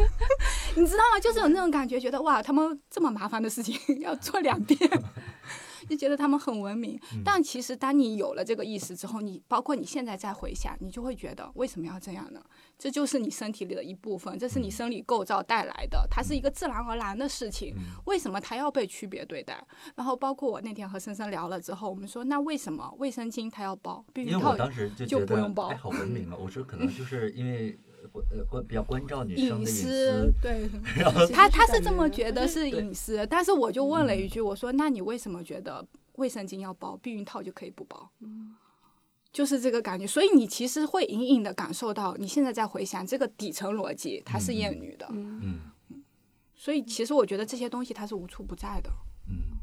[0.76, 1.20] 你知道吗？
[1.20, 4.78] 就是有那种感觉，觉得哇，他们这么麻烦的事情 要做两遍。
[5.88, 12.40] 就觉得他们很文明，但其实当你有了这个意识之后，你包括你现在再回想，你就会觉得为什么要这样呢？
[12.80, 17.76] 这就是你身体里的一部分，这是你生理构造带来的，它是一个自然而然的事情。
[18.06, 19.62] 为什么它要被区别对待？
[19.94, 24.02] 然后包括我那天和森森聊了之后，我们说那为什么卫生巾它要包？
[24.14, 24.56] 避孕套
[25.06, 25.68] 就不用包？
[25.76, 26.36] 好文明啊！
[26.40, 27.78] 我说可能就是因为。
[28.30, 38.10] 呃关比较关照女生的隐私，对， 然后他他是这么觉得是隐私，但是我就问了一句，我说那你为什么觉得卫生巾要包，避孕套就可以不包？
[39.32, 45.60] 就是这个感觉，所以你其实会隐隐的感受到，你现在在回想这个底层逻辑，它是厌女的，嗯，
[46.54, 48.90] 所以其实我觉得这些东西它是无处不在的，
[49.28, 49.59] 嗯。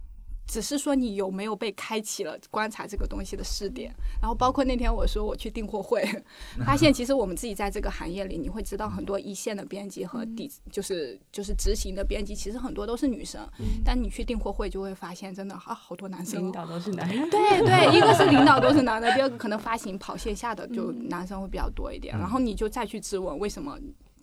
[0.47, 6.01] 只是说你有没有被开启了观察这个东西的试点，然后包括那天我说我去订货会，
[6.65, 13.45] 发现其实我们自己在这个行业里，你会知道很多一线的编辑和底就是就是执行的编辑，其实很多都是女生，
[13.83, 23.77] 但你去订货会就会发现真的啊好多男生，领导都是男人，对对，一个是领导都是男的，第二个可能发行跑线下的就男生会比较多一点，然后你就再去质问为什么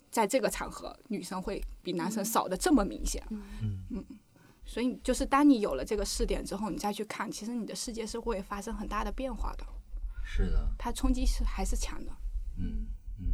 [0.09, 3.79] 在这个场合女生会比男生少的这么明显，嗯。
[3.91, 4.03] 嗯。
[4.65, 9.65] 所以，就是当你有了这个试点之后，你再去看，其实你的世界是会发生很大的变化的。
[10.23, 12.11] 是的，它冲击是还是强的。
[12.57, 12.87] 嗯
[13.19, 13.25] 嗯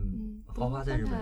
[0.00, 0.42] 嗯。
[0.54, 1.12] 花花在日本。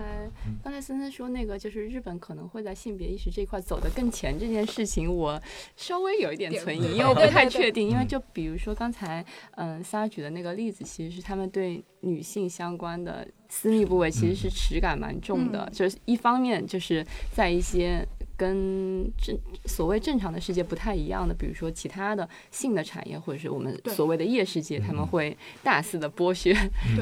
[0.63, 5.41] 刚才森森说那个，就是日本可能会在性别意识这块走得更前这件事情，我
[5.75, 7.89] 稍微有一点存疑，因为我不太 确定。
[7.89, 18.07] 因为就比如说刚才嗯三儿举的那个例子，其实是他们对女性相关的私密部位其实是耻感蛮重的，就是一方面就是在一些。
[18.41, 26.51] 跟正所谓正常的世界不太一样的，比如说其他的性的产业，或者是我们所谓的夜世界，他们会大肆的剥削。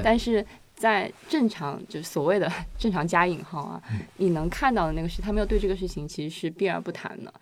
[0.03, 3.81] 但是在正常，就是所谓的 正常加引号啊，
[4.17, 7.33] 你能看到的那个是，他们要对这个事情其实是避而不谈的。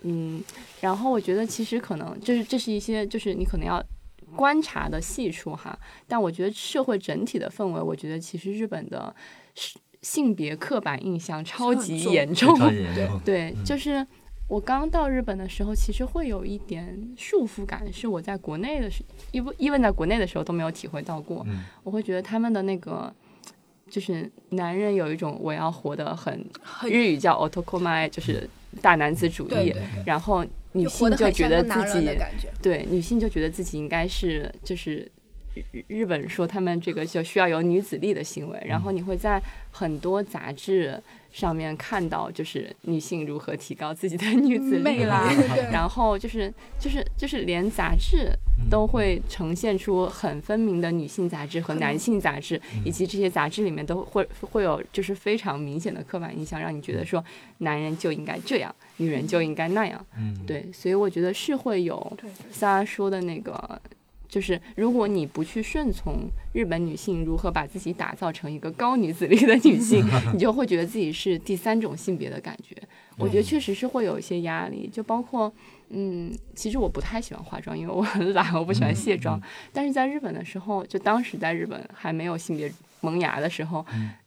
[0.00, 0.42] 嗯，
[0.80, 3.84] 然后我觉得其实可能就是这是一些就是你可能要
[4.34, 9.14] 观察的细处哈，但我觉得社会整体的氛围，我觉得其实日本的
[9.54, 9.78] 是。
[10.02, 12.56] 性别刻板印象 超级严重，
[13.24, 14.06] 对，就是
[14.48, 21.46] 我刚到日本的时候，其实会有一点束缚感，是我在国内的时，因为因为在国内的时候都没有体会到过。
[21.84, 23.12] 我会觉得他们的那个，
[23.88, 26.44] 就是男人有一种我要活得很，
[26.84, 28.48] 日语叫 otokomai，就是
[28.80, 29.72] 大男子主义，
[30.04, 32.04] 然后女性就觉得自己，
[32.60, 35.10] 对，女性就觉得自己应该是就是。
[35.54, 41.00] 日日本说他们这个就需要有女子力的行为，然后你会在很多杂志
[41.32, 45.04] 上面看到，就是女性如何提高自己的女子力。
[45.04, 45.30] 啦，
[45.72, 48.30] 然后就是就是就是连杂志
[48.70, 57.22] 都会呈现出很分明的女性杂志和男性杂志，以及这些杂志里面都会会有就是非常明显的刻板印象，让你觉得说
[57.58, 60.06] 男人就应该这样，女人就应该那样。
[60.16, 62.16] 嗯，对，所以我觉得是会有
[62.50, 63.80] 萨说的那个。
[64.32, 72.74] 就是如果你不去顺从日本女性如何把自己打造成一个高女子力的女性， 你就会觉得自己是第三种性别的感觉。
[73.18, 75.52] 我觉得确实是会有一些压力，就包括，
[75.90, 79.38] 嗯，其实我不太喜欢化妆，因为我很懒，我不喜欢卸妆。
[79.70, 83.84] 但是在日本的时候，就当时在日本还没有性别萌芽的时候。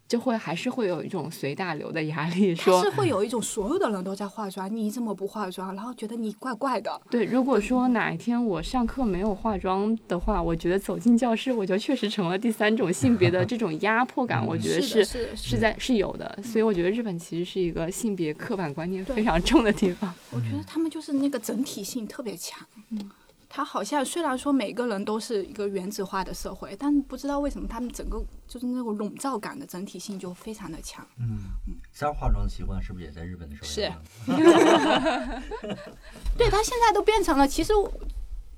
[0.07, 5.73] 就会还是会有一种随大流的压力，说是会有一种所有的人都在化妆，你怎么不化妆？
[5.75, 7.01] 然后觉得你怪怪的。
[7.09, 15.03] 对，如果说哪一天我上课没有化妆的话，我觉得走进教室我就确实成了第三种性别的这种压迫感，我觉得是
[15.35, 16.39] 是在是有的。
[16.43, 20.13] 所以我觉得日本其实是一个性别刻板观念非常重的地方。
[20.31, 22.59] 我觉得他们就是那个整体性特别强。
[22.91, 23.09] 嗯。
[23.55, 31.07] 他好像虽然说每个人都是一个原子化的社会，但不知道为什么他们整个就是那种笼罩感的整体性就非常的强。
[31.17, 33.65] 嗯嗯，三化妆的习惯是不是也在日本的时候？
[34.35, 34.41] 是。
[36.37, 37.71] 对他现在都变成了，其实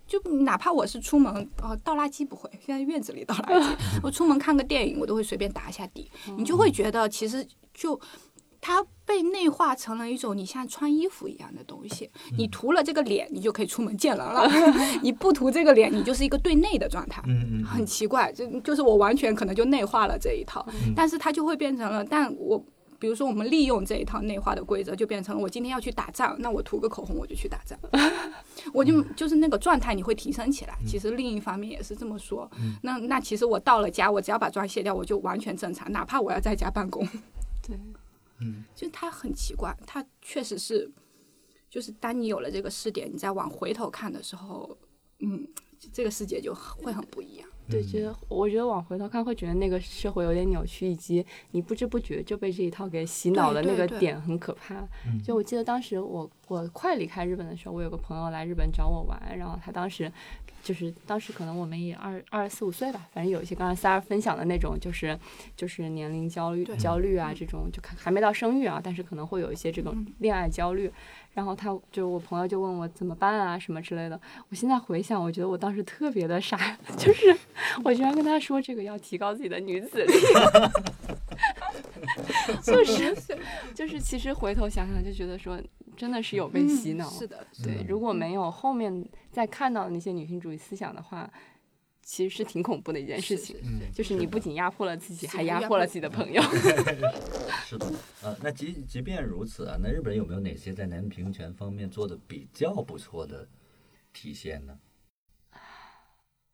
[0.07, 8.01] 就哪怕我是出门哦倒垃圾不会，现在院子里倒垃圾， 我出门看个电影我都会随便打一下底，你就会觉得其实就。
[8.59, 14.47] 它被内化成了一种你像穿衣服一样的东西，你涂了这个脸，你就可以出门见人了；
[15.01, 17.21] 你不涂这个脸，你就是一个对内的状态。
[17.27, 20.65] 嗯很奇怪，就就是我完全可能就内化了这一套，
[20.95, 22.03] 但是它就会变成了。
[22.03, 22.61] 但我
[22.99, 27.77] 比如说，我们利用这一套内化的规则，就变成了我今天要去打仗，那我涂个口红我就去打仗，
[28.73, 30.73] 我就就是那个状态你会提升起来。
[30.85, 32.49] 其实另一方面也是这么说，
[32.81, 37.07] 那那其实我到了家，我只要把妆卸掉，我就完全正常，哪怕我要在家办公。
[37.61, 37.77] 对。
[38.39, 40.89] 嗯，就他很奇怪，他确实是，
[41.69, 44.77] 就是当你有了这个试点，你再往回头看的时候，
[45.19, 45.47] 嗯，
[45.91, 47.49] 这个世界就会很不一样。
[47.69, 54.87] 对，其实我觉得往回头看，会觉得那个社会有点扭曲，以及你不知不觉就被这一套给洗脑的那个点很可怕。
[55.21, 60.11] 就我记得当时我我快离开日本的时候，我有个朋友来日本找我玩，然后他当时。
[60.67, 65.17] 就是当时可能我们也二二十四五岁吧，反正有一些刚才三儿分享的那种，就是
[65.55, 70.91] 就是年龄焦虑焦虑啊，这种就还没到生育啊，但是可能会有一些这种恋爱焦虑。
[71.37, 74.19] 然后他就我朋友就问我怎么办啊什么之类的。
[74.49, 76.57] 我现在回想，我觉得我当时特别的傻，
[76.97, 77.37] 就是
[77.83, 80.13] 我居然跟他说这个要提高自己的女子力，
[82.63, 83.15] 就是
[83.75, 85.61] 就是其实回头想想就觉得说。
[85.95, 87.83] 真的是有被洗脑，是的，对。
[87.89, 91.27] 如果没有后面再看到那些女性主义思想的话，
[92.07, 93.57] 其实是挺恐怖的一件事情。
[93.93, 96.41] 就是你不仅压迫了自己，还压迫了自己的朋友。
[97.67, 97.91] 是的，
[98.23, 103.45] 呃，那即即便如此啊，那日本有没有哪些在男女平权方面做的比较不错的
[104.13, 104.79] 体现呢？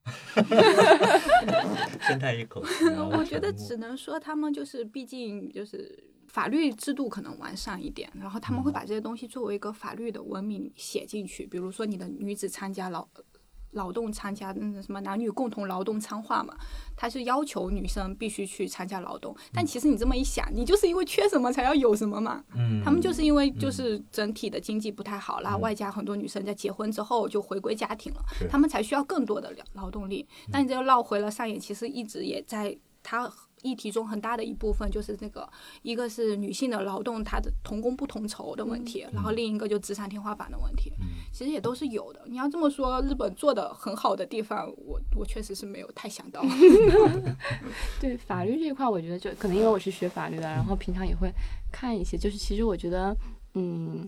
[2.02, 2.86] 深叹一口气。
[3.16, 6.10] 我觉得只能说他们就是，毕竟就是。
[6.30, 11.46] 法律制度可能完善一点，然后他们会把这些东西作为一个法律的文明写进去。
[11.46, 13.08] 比如说，你的女子参加劳
[13.74, 16.56] 劳动参加那个什么男女共同劳动参化嘛，
[16.96, 19.36] 他是要求女生必须去参加劳动。
[19.54, 22.44] 但其实你这么一想，你就是因为缺什么才要有什么嘛。
[22.56, 30.28] 嗯，他们就是因为就是整体的经济不太好啦，外加很多女生在结婚之后就回归家庭了，他们才需要更多的劳劳动力。
[30.52, 33.32] 那你这又绕回了上野，其实一直也在他。
[33.64, 35.50] 议题中很大的一部分就是那个，
[35.82, 40.92] 一个是女性的劳动，她的同工不同酬的问题，然后另一个就职场天花板的问题，
[41.32, 42.22] 其实也都是有的。
[42.28, 46.44] 你要这么说，日本做的很好的地方，我我确实是没有太想到。
[48.00, 51.32] 对法律这一块，我觉得就可能因为我是学法律的，然后平常也会
[51.72, 53.16] 看一些，就是其实我觉得，
[53.54, 54.08] 嗯，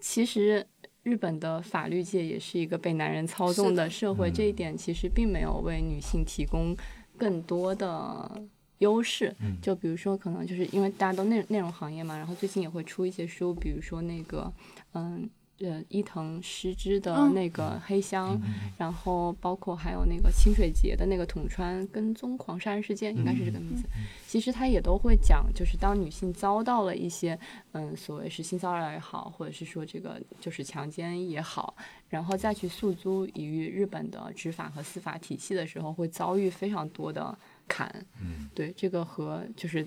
[0.00, 0.66] 其实
[1.02, 6.74] 日本的法律界也是一个被男人操纵的社会，这一点其实并没有为女性提供
[7.18, 8.42] 更多的。
[8.78, 14.52] 优势，就比如说，可能就是因为大家都内内容行业嘛，然后最近也会出一些书，比如说那个，
[14.92, 15.28] 嗯，
[15.60, 18.40] 呃，伊藤诗织的那个黑箱，
[18.76, 23.82] 然后包括还有那个清水节的那个统川跟踪狂杀人事件，应该是这个名字。
[24.28, 27.36] 其实他也都会讲，就是当女性遭到了一些，
[27.72, 31.74] 嗯，所谓是性骚扰也好，或者是说这个就是强奸也好，
[32.08, 37.36] 然后再去诉诸于日本的执法和司法体系的时候，会遭遇非常多的。
[37.68, 37.88] 砍，
[38.20, 39.86] 嗯，对，这个和就是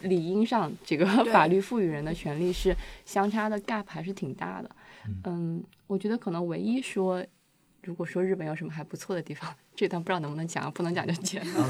[0.00, 2.74] 理应上这个法律赋予人的权利是
[3.04, 4.70] 相差的 gap 还是挺大的，
[5.24, 7.22] 嗯，我觉得可能唯一说
[7.82, 11.68] 如果说日本有什么还不错的地方，这段不知道能不能讲，不能讲就剪了。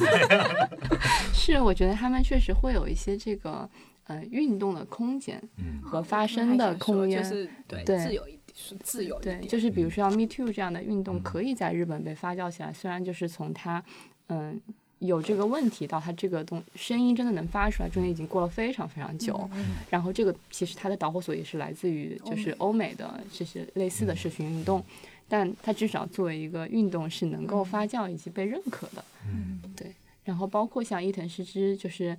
[1.32, 3.68] 是，我觉得他们确实会有一些这个
[4.04, 5.42] 呃运动的空间
[5.82, 7.22] 和发声的空间，
[7.66, 12.70] 对对自由一点，是自由对，就是比如说像 Me Too 这样的运动，可以在日本被发酵起来。
[12.72, 13.82] 虽然就是从它
[14.26, 14.60] 嗯
[15.02, 19.48] 有这个问题到它这个东声音真的能发出来，中间已经过了非常非常久。
[19.90, 24.84] 然后这个其实它的导火索也是来自于就是欧美的这些类似的社群运动。
[25.28, 29.90] 但它至少作为一个运动是能够发酵以及被认可的，嗯，对。
[30.24, 32.16] 然后包括像伊藤诗织，就是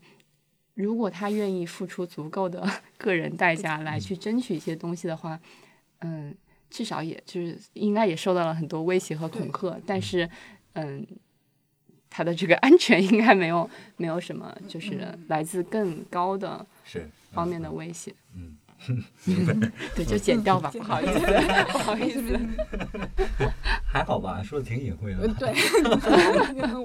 [0.73, 2.67] 如果他愿意付出足够的
[2.97, 5.39] 个人代价来去争取一些东西的话，
[5.99, 6.33] 嗯，
[6.71, 10.27] 至少也就是应该也受到了很多威胁和恐吓，但是
[10.73, 11.05] 嗯，
[12.15, 18.55] 他的这个安全应该没有没有什么就是来自更高的是方面的威胁，嗯。
[19.95, 21.19] 对，就剪掉吧， 不好意思，
[21.71, 22.37] 不好意思。
[23.85, 25.25] 还好吧，说的挺隐晦的。
[25.35, 25.53] 对，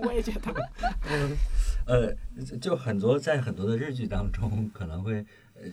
[0.04, 0.54] 我也觉得。
[1.86, 2.14] 呃，
[2.60, 5.26] 就很多在很多的日剧当中，可能会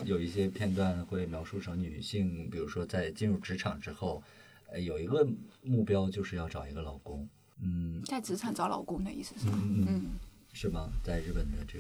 [0.05, 4.23] 有一些片段会描述成女性，比如说在进入职场之后，
[4.71, 5.27] 呃，有一个
[5.61, 7.29] 目标就是要找一个老公。
[7.61, 9.47] 嗯，在职场找老公的意思是？
[9.47, 10.05] 嗯嗯。
[10.53, 10.89] 是吗？
[11.03, 11.77] 在日本的这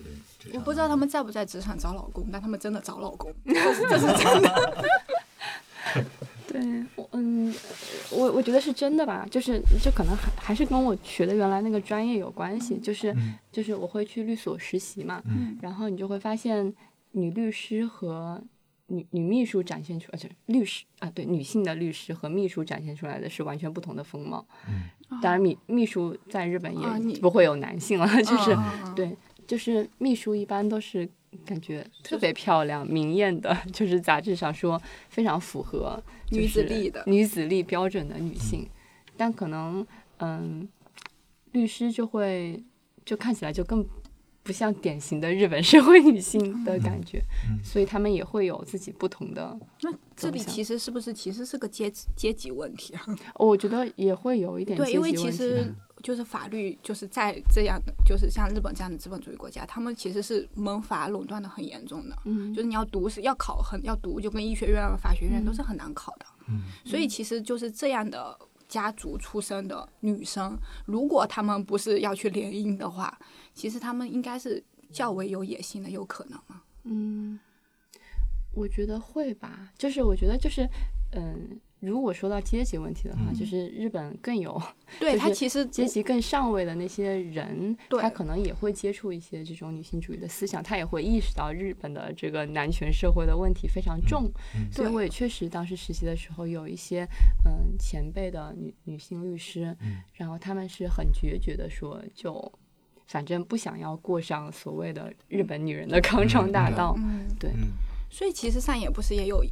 [0.49, 4.85] 个，我不知道他们在不在职场找老公，但他们真的找老公， 这是真的。
[6.45, 7.55] 对，我嗯，
[8.11, 13.15] 我我觉得是真的吧，就是这可能还还是跟我学的原来那个专业有关系，就是
[13.49, 15.23] 就是我会去律所实习嘛，
[15.61, 16.73] 然后你就会发现
[17.11, 18.43] 女律师和
[18.87, 24.45] 女女秘书展现出，而且律师啊，对，女性的律师和秘书展现出来的是完全不同的风貌。
[25.21, 28.55] 当然，秘秘书在日本也不会有男性了，就是
[28.95, 29.15] 对，
[29.47, 31.07] 就是秘书一般都是
[31.45, 38.67] 感觉特别漂亮、明艳的， 就是杂志上说非常符合女子力的女子力标准的女性，
[39.17, 39.85] 但可能
[40.17, 40.67] 嗯，
[41.51, 42.63] 律师就会
[43.03, 43.85] 就看起来就更。
[44.45, 47.19] 不像典型的日本社会女性的感觉，
[47.63, 49.57] 所以他们也会有自己不同的。
[49.81, 53.03] 那这里其实是不是其实是个阶阶级问题啊？
[53.35, 55.73] 我觉得也会有一点对，因为其实
[56.03, 62.15] 就是法律就是在这样的，就是像日本这样的资本主义国家，他们其实是门阀垄断的很严重的。
[62.25, 66.25] 嗯，就是你要读是要考很要读，就跟医学院、法学院都是很难考的。
[66.49, 68.37] 嗯，所以其实就是这样的
[68.67, 73.17] 家族出身的女生，如果他们不是要去联姻的话。
[73.53, 74.61] 其实他们应该是
[74.91, 76.61] 较为有野心的，有可能吗？
[76.83, 77.39] 嗯，
[78.53, 79.71] 我觉得会吧。
[79.77, 80.67] 就是我觉得就是，
[81.13, 84.61] 嗯，如果说到阶级问题的话，就是日本更有，
[84.99, 94.31] 对他其实阶级更上位的那些人，他可能也会接触一些这种女性主义的思想，他也会意识到日本的这个男权社会的问题非常重。
[94.71, 97.07] 所以我也确实当时实习的时候有一些
[97.45, 99.75] 嗯前辈的女女性律师，
[100.13, 102.51] 然后他们是很决绝的说就。
[103.07, 106.97] 反正不想要过上所谓的日本女人的 康庄大道，
[107.39, 107.51] 对。
[108.09, 109.45] 所以其实上野不是也有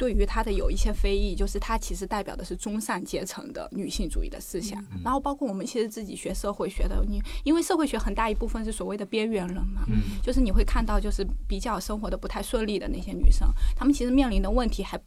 [0.00, 4.82] 对于他的有一些非议，就是他其实代表的是中上阶层的女性主义的思想。
[5.04, 9.82] 然后包括我们其实自己学社会学的，你因为社会学很大一部分是所谓的边缘人嘛，
[10.22, 13.46] 就是你会看到就是比较生活的不太顺利的那些女生，
[13.76, 14.98] 她们其实面临的问题还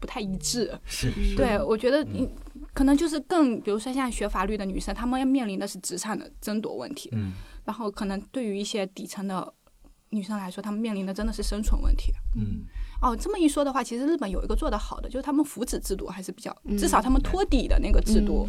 [0.00, 0.72] 不太一致。
[0.86, 2.26] 是，对我觉得你。
[2.74, 7.08] 可能就是更，比如说像学法律的女生，她们要面临的是职场的争夺问题。
[7.12, 7.32] 嗯。
[7.64, 9.52] 然后可能对于一些底层的
[10.10, 12.12] 女生来说，她们面临的真的是生存问题。
[12.36, 12.62] 嗯。
[13.00, 18.48] 哦，这么一说的话，其实日本有一个做得好的，就是他们福祉制度还是比较，至少他们托底的那个制度，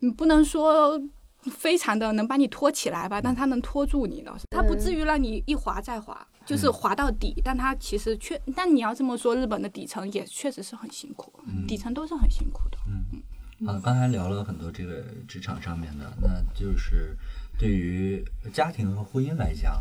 [0.00, 1.00] 你不能说
[1.42, 7.40] 非常的能把你托起来吧，但他能托住你的，他不至于让你一滑再滑，就是滑到底。
[7.44, 11.32] 但他其实确，但你要这么说，日本的底层也确实是很辛苦，
[11.66, 12.78] 底层都是很辛苦的。
[12.86, 13.22] 嗯。
[13.64, 17.16] 啊，刚才聊了很多这个职场上面的，那就是
[17.56, 19.80] 对于家庭和婚姻来讲，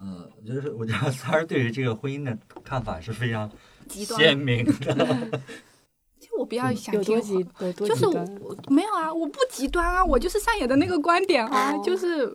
[0.00, 3.50] 呃，就是我觉得三儿对于这个婚姻的看法是非常
[3.88, 4.72] 鲜明的。
[6.18, 7.20] 其实我比较想听，
[7.74, 12.34] 就是我没有啊，我不极端啊，我就是上野的那个观点啊，就是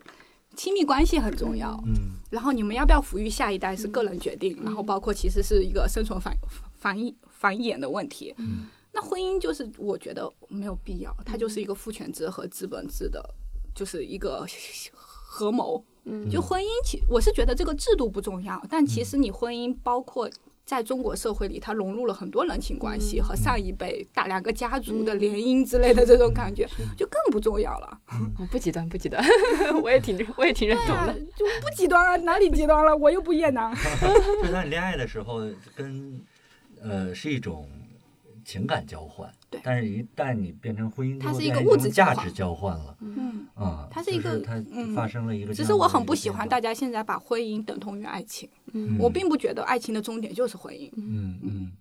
[0.55, 6.35] 亲密关系很重要，嗯，然后你们要不要抚育下一代是个人决定，然后包括其实是一个生存繁
[6.77, 8.67] 繁衍繁衍的问题，嗯。
[8.97, 13.21] 那婚姻就是我觉得没有必要，它就是一个父权制和资本制的，
[13.75, 14.45] 就是一个
[15.35, 15.83] 合谋。
[16.07, 20.29] 嗯，就婚姻，其我是觉得这个制度不重要，但其实你婚姻包括
[20.63, 27.99] 在中国社会里，它融入了很多人情关系和上一辈大两个家族的联姻之类的这种感觉，就更不重要了。
[28.51, 29.19] 不极端，不极端，
[29.81, 32.95] 我也挺我也挺认同的，就不极端啊，哪里极端了？
[32.95, 33.75] 我又不厌男。
[34.43, 35.39] 就在你恋爱的时候，
[35.75, 36.21] 跟
[36.81, 37.67] 呃是一种。
[38.47, 39.61] 情感交换，对。
[39.63, 42.97] 但是，一旦你变成婚姻，它是一个物质价值交换了。
[42.99, 44.61] 嗯啊，它是一个，它
[44.93, 45.53] 发生了一个。
[45.53, 48.49] 只是我很不喜欢大家现在把婚姻等同于爱情。
[48.73, 48.97] 嗯。
[48.99, 50.91] 我并不觉得爱情的终点就是婚姻。
[50.97, 51.71] 嗯嗯。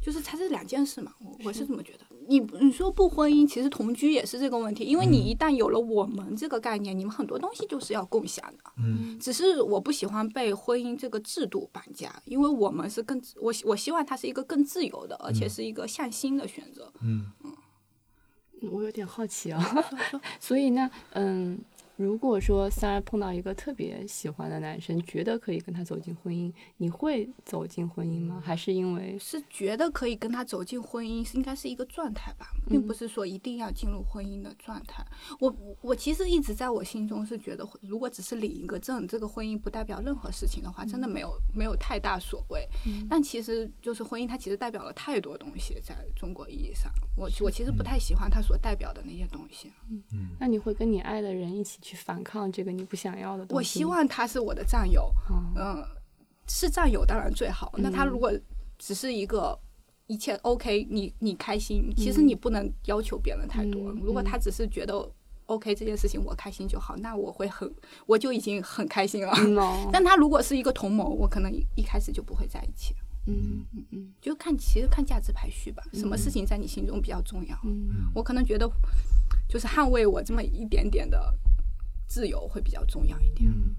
[0.00, 2.00] 就是它是两件事嘛，我我是这么觉得。
[2.30, 8.70] 你你说不婚姻，其实同居也是这个问题，因为你一旦有了我们这个概念，你们很多东西就是要共享的。
[8.78, 9.18] 嗯。
[9.18, 16.92] 只是我不喜欢被婚姻这个制度绑架，因为我们是更我我希望它是一个更自由的，而且是一个向心的选择。
[17.02, 17.52] 嗯嗯。
[18.70, 19.60] 我有点好奇啊，
[20.38, 21.58] 所以呢，嗯。
[22.00, 28.42] 如果说三儿碰到一个特别喜欢的男生，觉得可以跟他走进婚姻，你会走进婚姻吗？
[28.42, 35.06] 还是因为是觉得可以跟他走进婚姻，应该是一个状态吧，并不是说一定要进入婚姻的状态。
[35.40, 42.66] 我我其实一直在我心中是觉得，如果只是领一个证，这个婚姻不代表任何事情的话，真的没有没有太大所谓。
[43.10, 49.70] 但其实就是婚姻，它其实代表了太多东西，在中国意义上，我我其实不太喜欢它所代表的那些东西。
[49.90, 51.89] 嗯嗯，那你会跟你爱的人一起去？
[51.90, 53.54] 去反抗这个你不想要的东西。
[53.54, 55.12] 我希望他是我的战友，
[55.56, 55.84] 嗯，
[56.46, 57.72] 是战友当然最好。
[57.78, 58.32] 那他如果
[58.78, 59.58] 只是一个
[60.06, 63.90] 一切 OK，你你开心，其实你不能要求别人太多。
[63.90, 65.10] 如果他只是觉得
[65.46, 67.68] OK 这件事情我开心就好，那我会很
[68.06, 69.32] 我就已经很开心了。
[69.92, 72.94] 但他如果是一个同谋，我可能一开始就不会在一起。
[73.26, 77.58] 嗯嗯嗯，就看其实看价值排序吧，什么事情在你心中比较重要？
[77.64, 78.70] 嗯，我可能觉得
[79.48, 81.34] 就是捍卫我这么一点点的。
[82.10, 83.48] 自由会比较重要一点。
[83.48, 83.72] 嗯，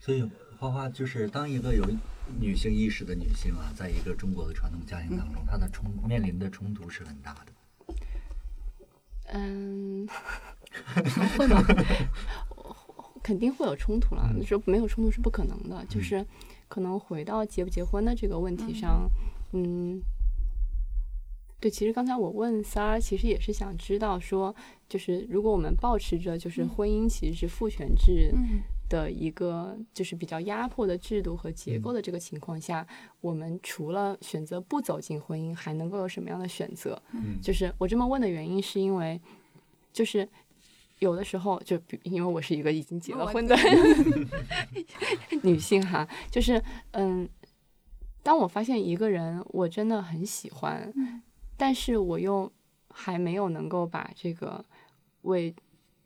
[0.00, 1.88] 所以花花就是当一个有
[2.40, 7.94] 女性意识的女性啊，在一个中国的传统家庭当中，她的冲面临的冲突是很大的。
[9.26, 10.08] 嗯，
[11.38, 11.62] 会吗？
[13.22, 14.28] 肯定会有冲突了。
[14.36, 15.84] 你说没有冲突是不可能的。
[15.86, 16.26] 就是
[16.66, 19.08] 可能回到结不结婚的这个问题上，
[19.52, 20.02] 嗯。
[21.60, 24.54] 对，其实刚才我问三儿，其实也是想知道说，
[24.88, 28.32] 就是如果我们保持着就是婚姻其实是父权制
[28.88, 32.86] 的一个就是比较压迫的制度和结构的这个情况下，
[33.20, 37.02] 我们除了选择不走进婚姻，还能够有什么样的选择？
[37.42, 39.20] 就是我这么问的原因是因为，
[39.92, 40.28] 就是
[41.00, 43.56] 有的时候就因为我是一个已经结了婚的。
[45.42, 47.28] 女性哈，就是嗯，
[48.22, 50.92] 当我发现一个人我真的很喜欢。
[51.58, 52.50] 但是我又
[52.88, 54.64] 还没有能够把这个
[55.22, 55.54] 为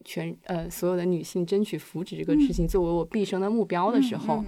[0.05, 4.43] 全呃所有的女性争取福祉这个事情作为我毕生的目标的时候，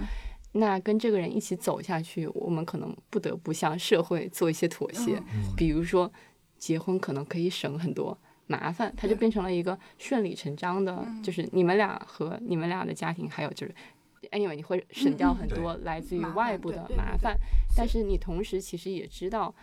[0.51, 5.21] 那跟这个人一起走下去，我们可能不得不向社会做一些妥协。
[5.55, 6.11] 比如说，
[6.57, 13.75] 结婚可能可以省很多麻烦，它就变成了一个顺理成章的，就是你们俩和你们俩的家庭，还有就是
[14.31, 17.37] ，anyway，你会省掉很多来自于外部的麻烦。
[17.77, 19.53] 但是你同时其实也知道。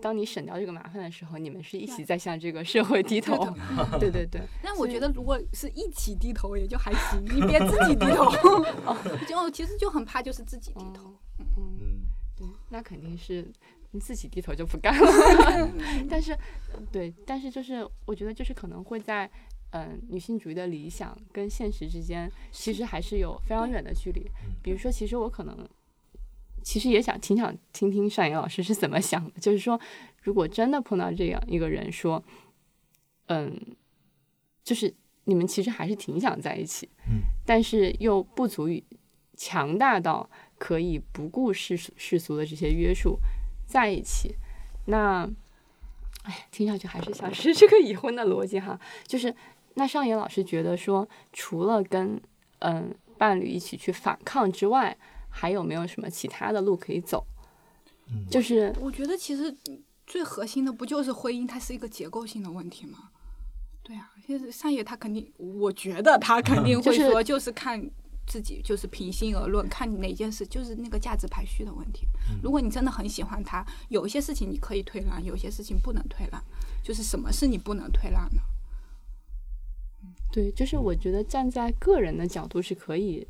[0.00, 3.36] 当你省掉这个麻烦的时候，你们是一起在向这个社会低头。
[3.98, 4.40] 对对对。
[4.62, 7.22] 但我觉得，如果是一起低头，也就还行。
[7.24, 8.30] 你别自己低头，
[9.28, 11.12] 就其实就很怕，就是自己低头。
[11.38, 12.00] 嗯嗯。
[12.36, 13.50] 对，那肯定是
[13.90, 15.68] 你自己低头就不干了。
[16.08, 16.36] 但是，
[16.92, 19.28] 对，但是就是我觉得，就是可能会在
[19.70, 24.30] 嗯女性主义的理想跟现实之间，其实还是有非常远的距离。
[24.62, 25.68] 比如说，其实我可能。
[26.62, 29.80] 其实也想挺想听听尚野老师是怎么想的，就是说，
[30.22, 32.22] 如果真的碰到这样一个人，说，
[33.26, 33.58] 嗯，
[34.62, 34.94] 就是
[35.24, 38.84] 你们其实还是挺想在一起，嗯，但是又不足以
[39.36, 40.28] 强大到
[40.58, 43.18] 可以不顾世俗世俗的这些约束
[43.66, 44.34] 在一起，
[44.86, 45.28] 那，
[46.24, 49.34] 哎，听上去还是像是这个已婚的逻辑哈，就是
[49.74, 52.20] 那尚野老师觉得说，除了跟
[52.58, 54.96] 嗯伴侣一起去反抗之外。
[55.28, 57.26] 还有没有什么其他的路可以走？
[58.30, 59.54] 就是我觉得其实
[60.06, 63.10] 最核心的不就是婚姻，它是一个结构性的问题吗？
[63.82, 67.78] 对啊，其实上野他肯定，我觉得他肯定会说，就是看
[68.26, 72.06] 自己，就是平心而论，看哪件事，就是那个价值排序的问题。
[72.42, 76.42] 如果你真的很喜欢他，有一些事情你可以退让，有些事情不能退让，
[76.82, 78.42] 就是什么是你不能退让的？
[80.32, 83.26] 对，就是我觉得站在个人的角度是可以。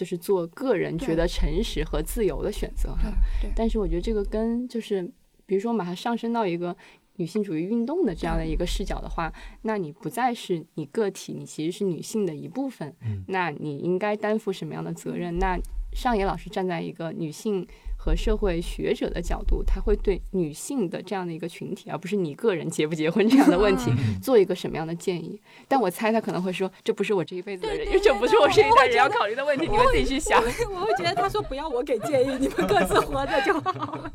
[0.00, 3.12] 就是做个人觉得诚实和自由的选择哈，
[3.54, 5.02] 但是我觉得这个跟就是，
[5.44, 6.74] 比如说把它上升到一个
[7.16, 9.30] 女性主义运动的这样的一个视角的话，
[9.60, 12.96] 那你不再是你个体，你其实是女性的一部分，
[13.28, 15.38] 那你应该担负什么样的责任？
[15.38, 15.60] 那
[15.92, 17.66] 上野老师站在一个女性。
[18.02, 23.92] 和社会学者的角度，他会对女性的这样的一个群体，而不是你个人结不结婚这样的问题，
[24.22, 25.38] 做一个什么样的建议？
[25.68, 30.42] 但我猜他可能会说，这不是我这一辈子的人，因为这不是我这一代人要考虑的问题，你们自己去想。
[30.42, 34.10] 我会觉得他说不要我给建议，你们各自活着就好了。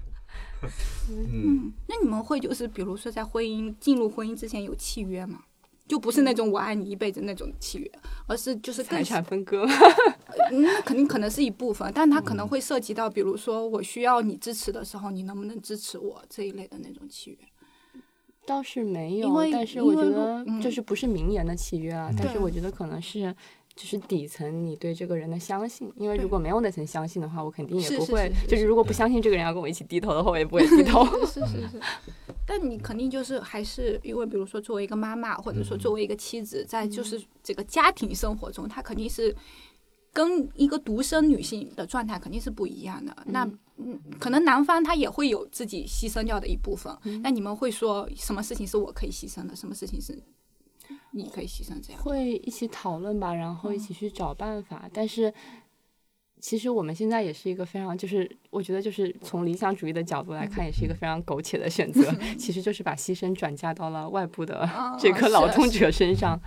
[1.12, 5.42] 嗯，那你们会就是比如说在婚姻进入婚姻之前有契约吗？
[5.88, 7.92] 就不是那种我爱你一辈子那种契约，
[8.28, 9.66] 而是就是财产分割。
[10.52, 17.38] 那肯定可能是一部分，但它可能会涉及到，比如说我需要你支持的时候，你能不能支持我这一类的那种契约。
[18.46, 22.12] 倒是没有，但是我觉得就是不是名言的契约啊。
[22.16, 23.36] 但是我觉得可能是
[23.76, 28.32] 就是底层你对这个人的相信，因为如果没有那层相信的话，我肯定也不会。
[28.48, 31.06] 就是如果不相信这个人要跟我一起低头的话，我也不会低头。
[31.26, 31.80] 是是是。
[32.48, 39.36] 但你肯定就是还是因为，比如说作为一个妈妈，或者说作为一个妻子，在就是这个家庭生活中，她肯定是
[40.14, 43.14] 跟一个独生女性的状态肯定是不一样的。
[43.26, 43.46] 那
[43.78, 46.96] 嗯，可能男方他也会有自己牺牲掉的一部分。
[47.22, 50.18] 那你们会说什么事情是我可以牺牲的，什么事情是
[51.16, 51.82] 你可以牺牲？
[51.82, 54.90] 这样会一起讨论吧，然后一起去找办法。
[54.94, 55.34] 但是。
[56.42, 62.04] 其实我们现在也是一个非常，就是我觉得就是从理想主义的角度来看，也是一个非常苟且的选择。
[62.38, 66.40] 其实就是把牺牲转嫁到了外部的这个劳动者身上。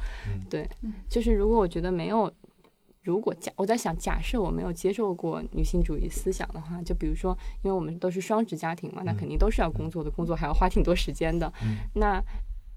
[0.48, 0.68] 对，
[1.08, 2.32] 就是如果我觉得没有，
[3.02, 11.52] 如果假我在想，假设我没有接受过女性主义思想的话，就比如说，因为我们都是双职家庭嘛，那肯定都是要工作的，工作还要花挺多时间的。
[11.94, 12.22] 那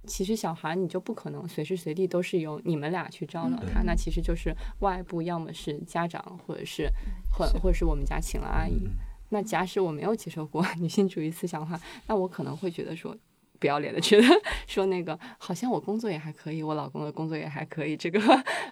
[0.07, 6.89] 其实小孩你就不可能随时随地都是由你们俩去照料他，那其实就是外部要么是家长，或者是
[7.31, 8.89] 或或者是我们家请了阿姨。
[9.29, 13.15] 那假使我没有接受过 女性主义思想的话，那我可能会觉得说
[13.59, 14.27] 不要脸的，觉得
[14.67, 18.19] 说那个好像我工作也还可以，我老公的工作也还可以，这个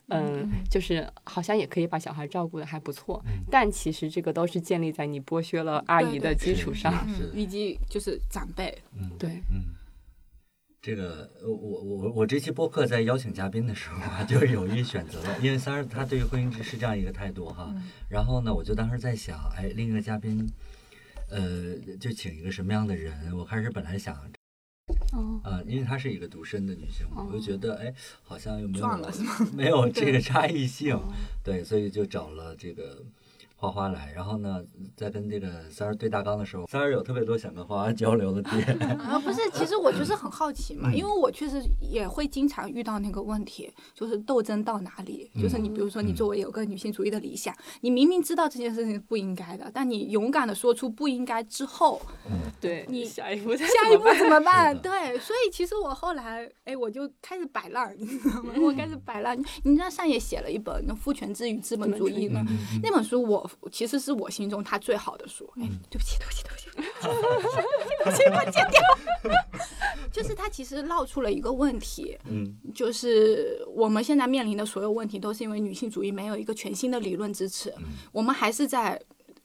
[0.07, 3.23] 嗯，就是好像也可以把小孩照顾的还不错。
[3.49, 8.77] 但其实这个都是建立在你剥削了阿姨的基础上，以及就是长辈，
[9.17, 9.63] 对，嗯。
[10.81, 17.73] 这个我我我我这期播客在邀请嘉宾的时候啊，就是有意选择了，因为三儿他对于婚姻是是这样一个态度哈。
[18.09, 20.49] 然后呢，我就当时在想，哎，另一个嘉宾，
[21.29, 23.37] 呃，就请一个什么样的人？
[23.37, 24.15] 我开始本来想，
[25.11, 29.11] 哦，啊，因为她是一个独身的女性，我就觉得，哎，好像又没有了？
[29.53, 30.97] 没有这个差异性，
[31.43, 33.03] 对，所以就找了这个。
[33.59, 34.63] 花花来，然后呢，
[34.95, 38.77] 在跟这个三儿对大纲的时候，三儿有特别多想跟花花交流的点。
[39.01, 52.01] 啊，不是，其实我就是很好奇嘛，因为我确实也会经常遇到那个问题，就是斗争到哪里，就是你比如说你作为有个女性主义的理想，你明明知道这件事情是不应该的，但你勇敢的说出不应该之后，
[52.61, 54.73] 对你下一步下一步怎么办？
[54.79, 58.53] 对，所以其实我后来，哎，我就开始摆烂， 你知道吗？
[58.61, 59.37] 我开始摆烂。
[59.63, 62.41] 你知道上野写了一本《那父权制与资本主义》吗，
[62.81, 63.48] 那本书我。
[63.71, 65.51] 其实是我心中他最好的书。
[65.57, 68.81] 哎，对不起，对不起，对不起，对不起，我剪掉。
[70.11, 77.73] 就是他其实闹出了一个问题，嗯，就是我们现在面临的所有问题都是因为女性主义没有一个全新的理论支持，
[78.11, 78.99] 我们还是在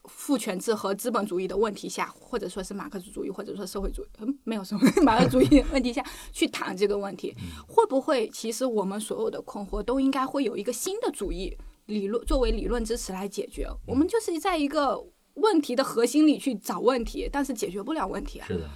[0.05, 6.03] 父权制和资本主义的问题下，或者说是马克思主义，或者说社会主义，嗯，没有什么马克思主义问题下
[6.33, 7.35] 去谈这个问题，
[7.69, 11.55] 会不会其实我们所有的困惑都应该会有一个新的主义？
[11.87, 15.05] 理论作为理论支持来解决，我们就是在一个
[15.35, 18.47] 问题的核心里去找问题，但是解决不了问题啊。
[18.47, 18.70] 是的，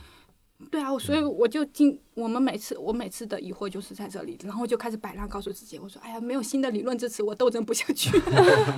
[0.71, 8.11] 对啊，所以我就经我们每次我每次的疑惑就是在这里，然后就开始摆烂，告诉自己，我说，哎呀，没有新的理论支持，我斗争不下去。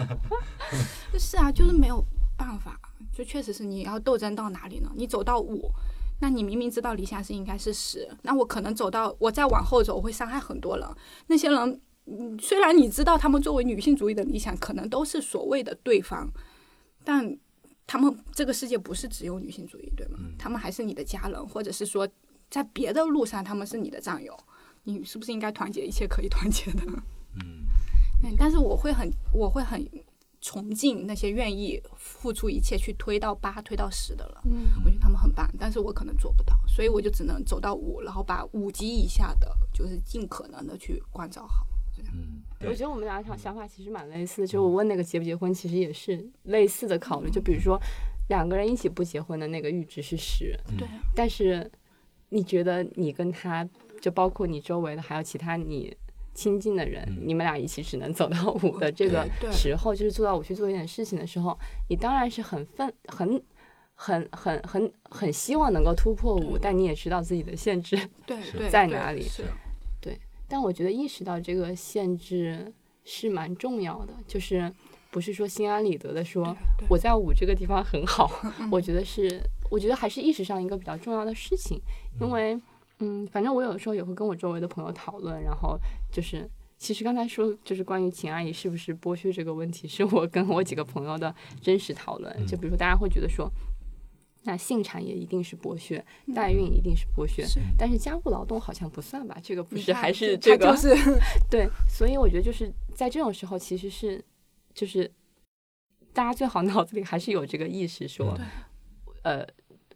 [1.19, 2.05] 是啊，就是没有
[2.37, 2.79] 办法，
[3.13, 4.93] 就确实是你要斗争到哪里呢？
[4.95, 5.71] 你走到五，
[6.21, 10.87] 那你明明知道理想是应该是十，那我可能走到我再往后走，我会伤害很多人，
[11.27, 11.81] 那些人。
[12.11, 16.29] 嗯，虽然你知道他们作为女性主义的理想可能都是所谓的对方，
[17.05, 17.39] 但
[17.87, 20.19] 他们这个世界不是只有女性主义，对吗？
[20.39, 22.09] 他们还是你的家人，或者是说
[22.49, 24.37] 在别的路上他们是你的战友，
[24.85, 26.83] 你是不是应该团结一切可以团结的？
[27.37, 27.67] 嗯，
[28.39, 29.89] 但是我会很，我会很
[30.41, 34.41] 崇敬那些愿意付出一切去推到八、推到十的了。
[34.47, 41.67] 嗯，我觉得他们很棒，但是我可能做不到，所以我就只能走到五，然后把五级以下的，就是尽可能的去关照好。
[42.13, 47.31] 嗯，我觉得我们俩想想法其实蛮类似的，就我问那个结不结婚，其实也是类似的考虑。
[47.31, 47.81] 就比如说
[48.29, 50.87] 两个人一起不结婚的那个阈值是十，对。
[51.15, 51.71] 但是
[52.29, 53.69] 你觉得你跟他，
[54.01, 55.97] 就包括你周围的还有其他你
[56.33, 61.59] 亲近的人，你们俩一起只能走到五的这个时候，就是做到我去做一点事情的时候，
[61.89, 63.43] 你当然是很愤、很、
[63.95, 67.99] 很、很、很、很希望能够突破五，但你也知道自己的限制
[68.71, 69.27] 在哪里。
[70.51, 72.73] 但我觉得意识到这个限制
[73.05, 74.71] 是蛮重要的，就是
[75.13, 76.55] 不是说心安理得的说
[76.89, 78.29] 我在五这个地方很好，
[78.71, 79.41] 我觉得是，
[79.71, 81.81] 我觉得还是意识上一个比较重要的事情，
[82.21, 82.61] 因为，
[82.99, 85.79] 嗯，反正我有的时候也会跟我周围的朋友讨论，然后
[86.11, 91.33] 就是，其实刚才说就是关于秦阿姨是不是剥削这个问题，是我跟我几个朋友的
[91.63, 93.49] 真实讨论，就比如说大家会觉得说。
[94.43, 97.45] 那性产业一定是剥削，代孕一定是剥削，
[97.79, 99.37] 但是家务劳动好像不算吧？
[99.43, 100.77] 这个不是还是这个？
[101.51, 104.25] 对，所以我觉得就是在这种时候，其实是
[104.75, 105.11] 就是
[106.13, 108.39] 大家最好脑子里还是有这个意识，说
[109.23, 109.47] 呃。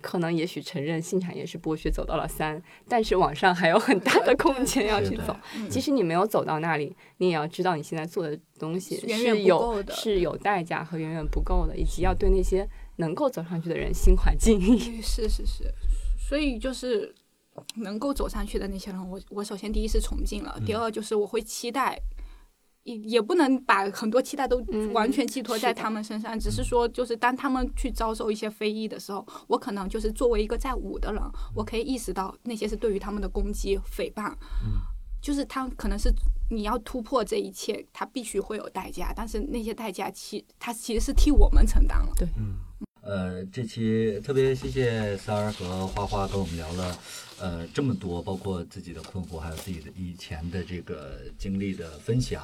[0.01, 5.35] 可能也许承认性产业是剥削走到了三，但是往上还有很大的空 间要去走。
[5.71, 15.01] 即使你没有走到那里，你也要知道你现在做的东西是有是有代价和远远不够的，以及要对那些能够走上去的人心怀敬意。
[15.01, 15.73] 是是是，
[16.19, 17.15] 所以就是
[17.77, 22.01] 能够走上去的那些人，我我首先第一是崇敬了，第二就是我会期待。
[22.85, 31.23] 也也不能把很多期待都完全寄托在他们身上，只是说，就是当他们去遭受一些非议的时候，我可能就是作为一个在伍的人，
[31.55, 34.31] 我可以意识到那些是对于他们的攻击、诽谤，
[35.23, 36.13] 就是他可能是
[36.51, 42.13] 你要突破这一切，他必须会有代价，但是那些代价其他其实是替我们承担了。
[42.15, 42.57] 对，嗯，
[43.05, 46.99] 呃，这期特别谢谢三儿和花花跟我们聊了。
[47.39, 52.43] 呃，这么多，包括自己的困惑，还有自己的以前的这个经历的分享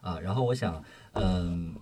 [0.00, 0.18] 啊。
[0.18, 0.82] 然后我想，
[1.12, 1.76] 嗯，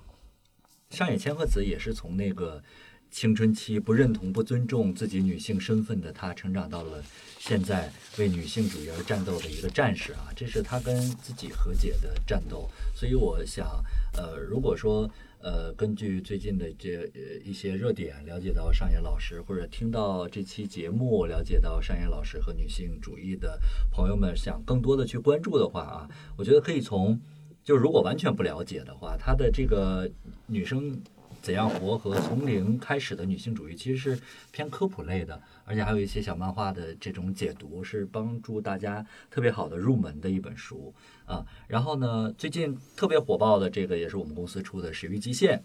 [0.91, 2.63] 上野千鹤子也是从那个
[3.11, 7.03] 青春期不认同、不尊重自己女性身份的她，成长到了
[7.39, 10.29] 现在为女性主义而战斗的一个战士啊。
[10.37, 12.69] 这是她跟自己和解的战斗。
[12.95, 15.11] 所以我想，呃，如果说。
[15.41, 23.61] 呃，根据最近的这呃一些热点，了解到上野老师，或者听到这期节目，了解到上野老师和女性主义的
[23.91, 27.21] 朋友们，想更多的去关注的话啊，我觉得可以从，
[27.63, 30.11] 就如果完全不了解的话，他的这个
[30.47, 31.01] 女生。
[31.49, 40.93] 怎样活和从零开始的女性主义其实是偏科普类的，而且还有一些小漫画的这种解读，是帮助大家特别好的入门的一本书
[41.25, 41.43] 啊。
[41.67, 45.59] 然后呢，最近特别火爆的这个也是我们公司出的《始于极限》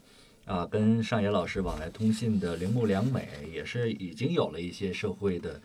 [0.49, 5.61] 啊，跟上野老师往来通信的铃木良美也是已经有了一些社会的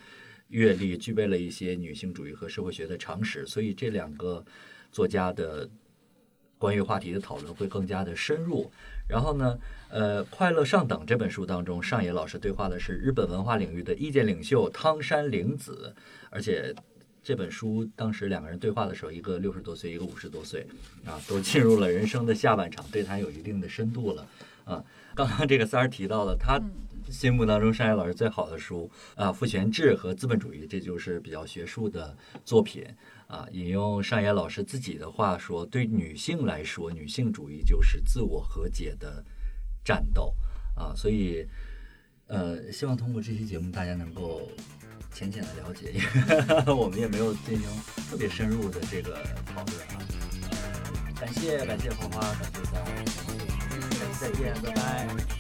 [0.49, 4.45] 阅历，具备了一些女性主义和社会学的常识，所以这两个
[4.91, 5.71] 作家的
[6.59, 8.69] 关于话题的讨论会更加的深入。
[9.09, 9.59] 然后呢？
[9.91, 15.95] 呃，《快乐上等》这本书当中，上野老师对话的是日本文化领域的意见领袖汤山玲子，
[16.29, 16.75] 而且
[17.23, 20.67] 这本书当时两个人对话的时候，一个六十多岁，一个五十多岁，
[21.07, 24.27] 啊，都进入了人生的下半场，对他有一定的深度了。
[24.67, 24.85] 啊，
[25.15, 26.61] 刚刚这个三儿提到了他
[27.11, 32.85] 心目当中上野老师最好的书啊，《父权制和资本主义》，这就是比较学术的作品
[33.29, 33.47] 啊。
[33.53, 39.25] 引用上野老师自己的话说：“对女性来说，女性主义就是自我和解的。”
[39.85, 40.35] 战斗
[40.75, 41.49] 啊，所以
[42.27, 44.43] 呃，希望通过这期节目，大家能够
[45.15, 46.01] 浅浅的了解，因
[46.67, 47.67] 为我们也没有进行
[48.11, 49.15] 特别深入的这个
[49.47, 49.97] 讨论啊。
[51.19, 53.05] 感谢感谢花花，感谢大家，
[53.97, 55.38] 下期再见，拜拜。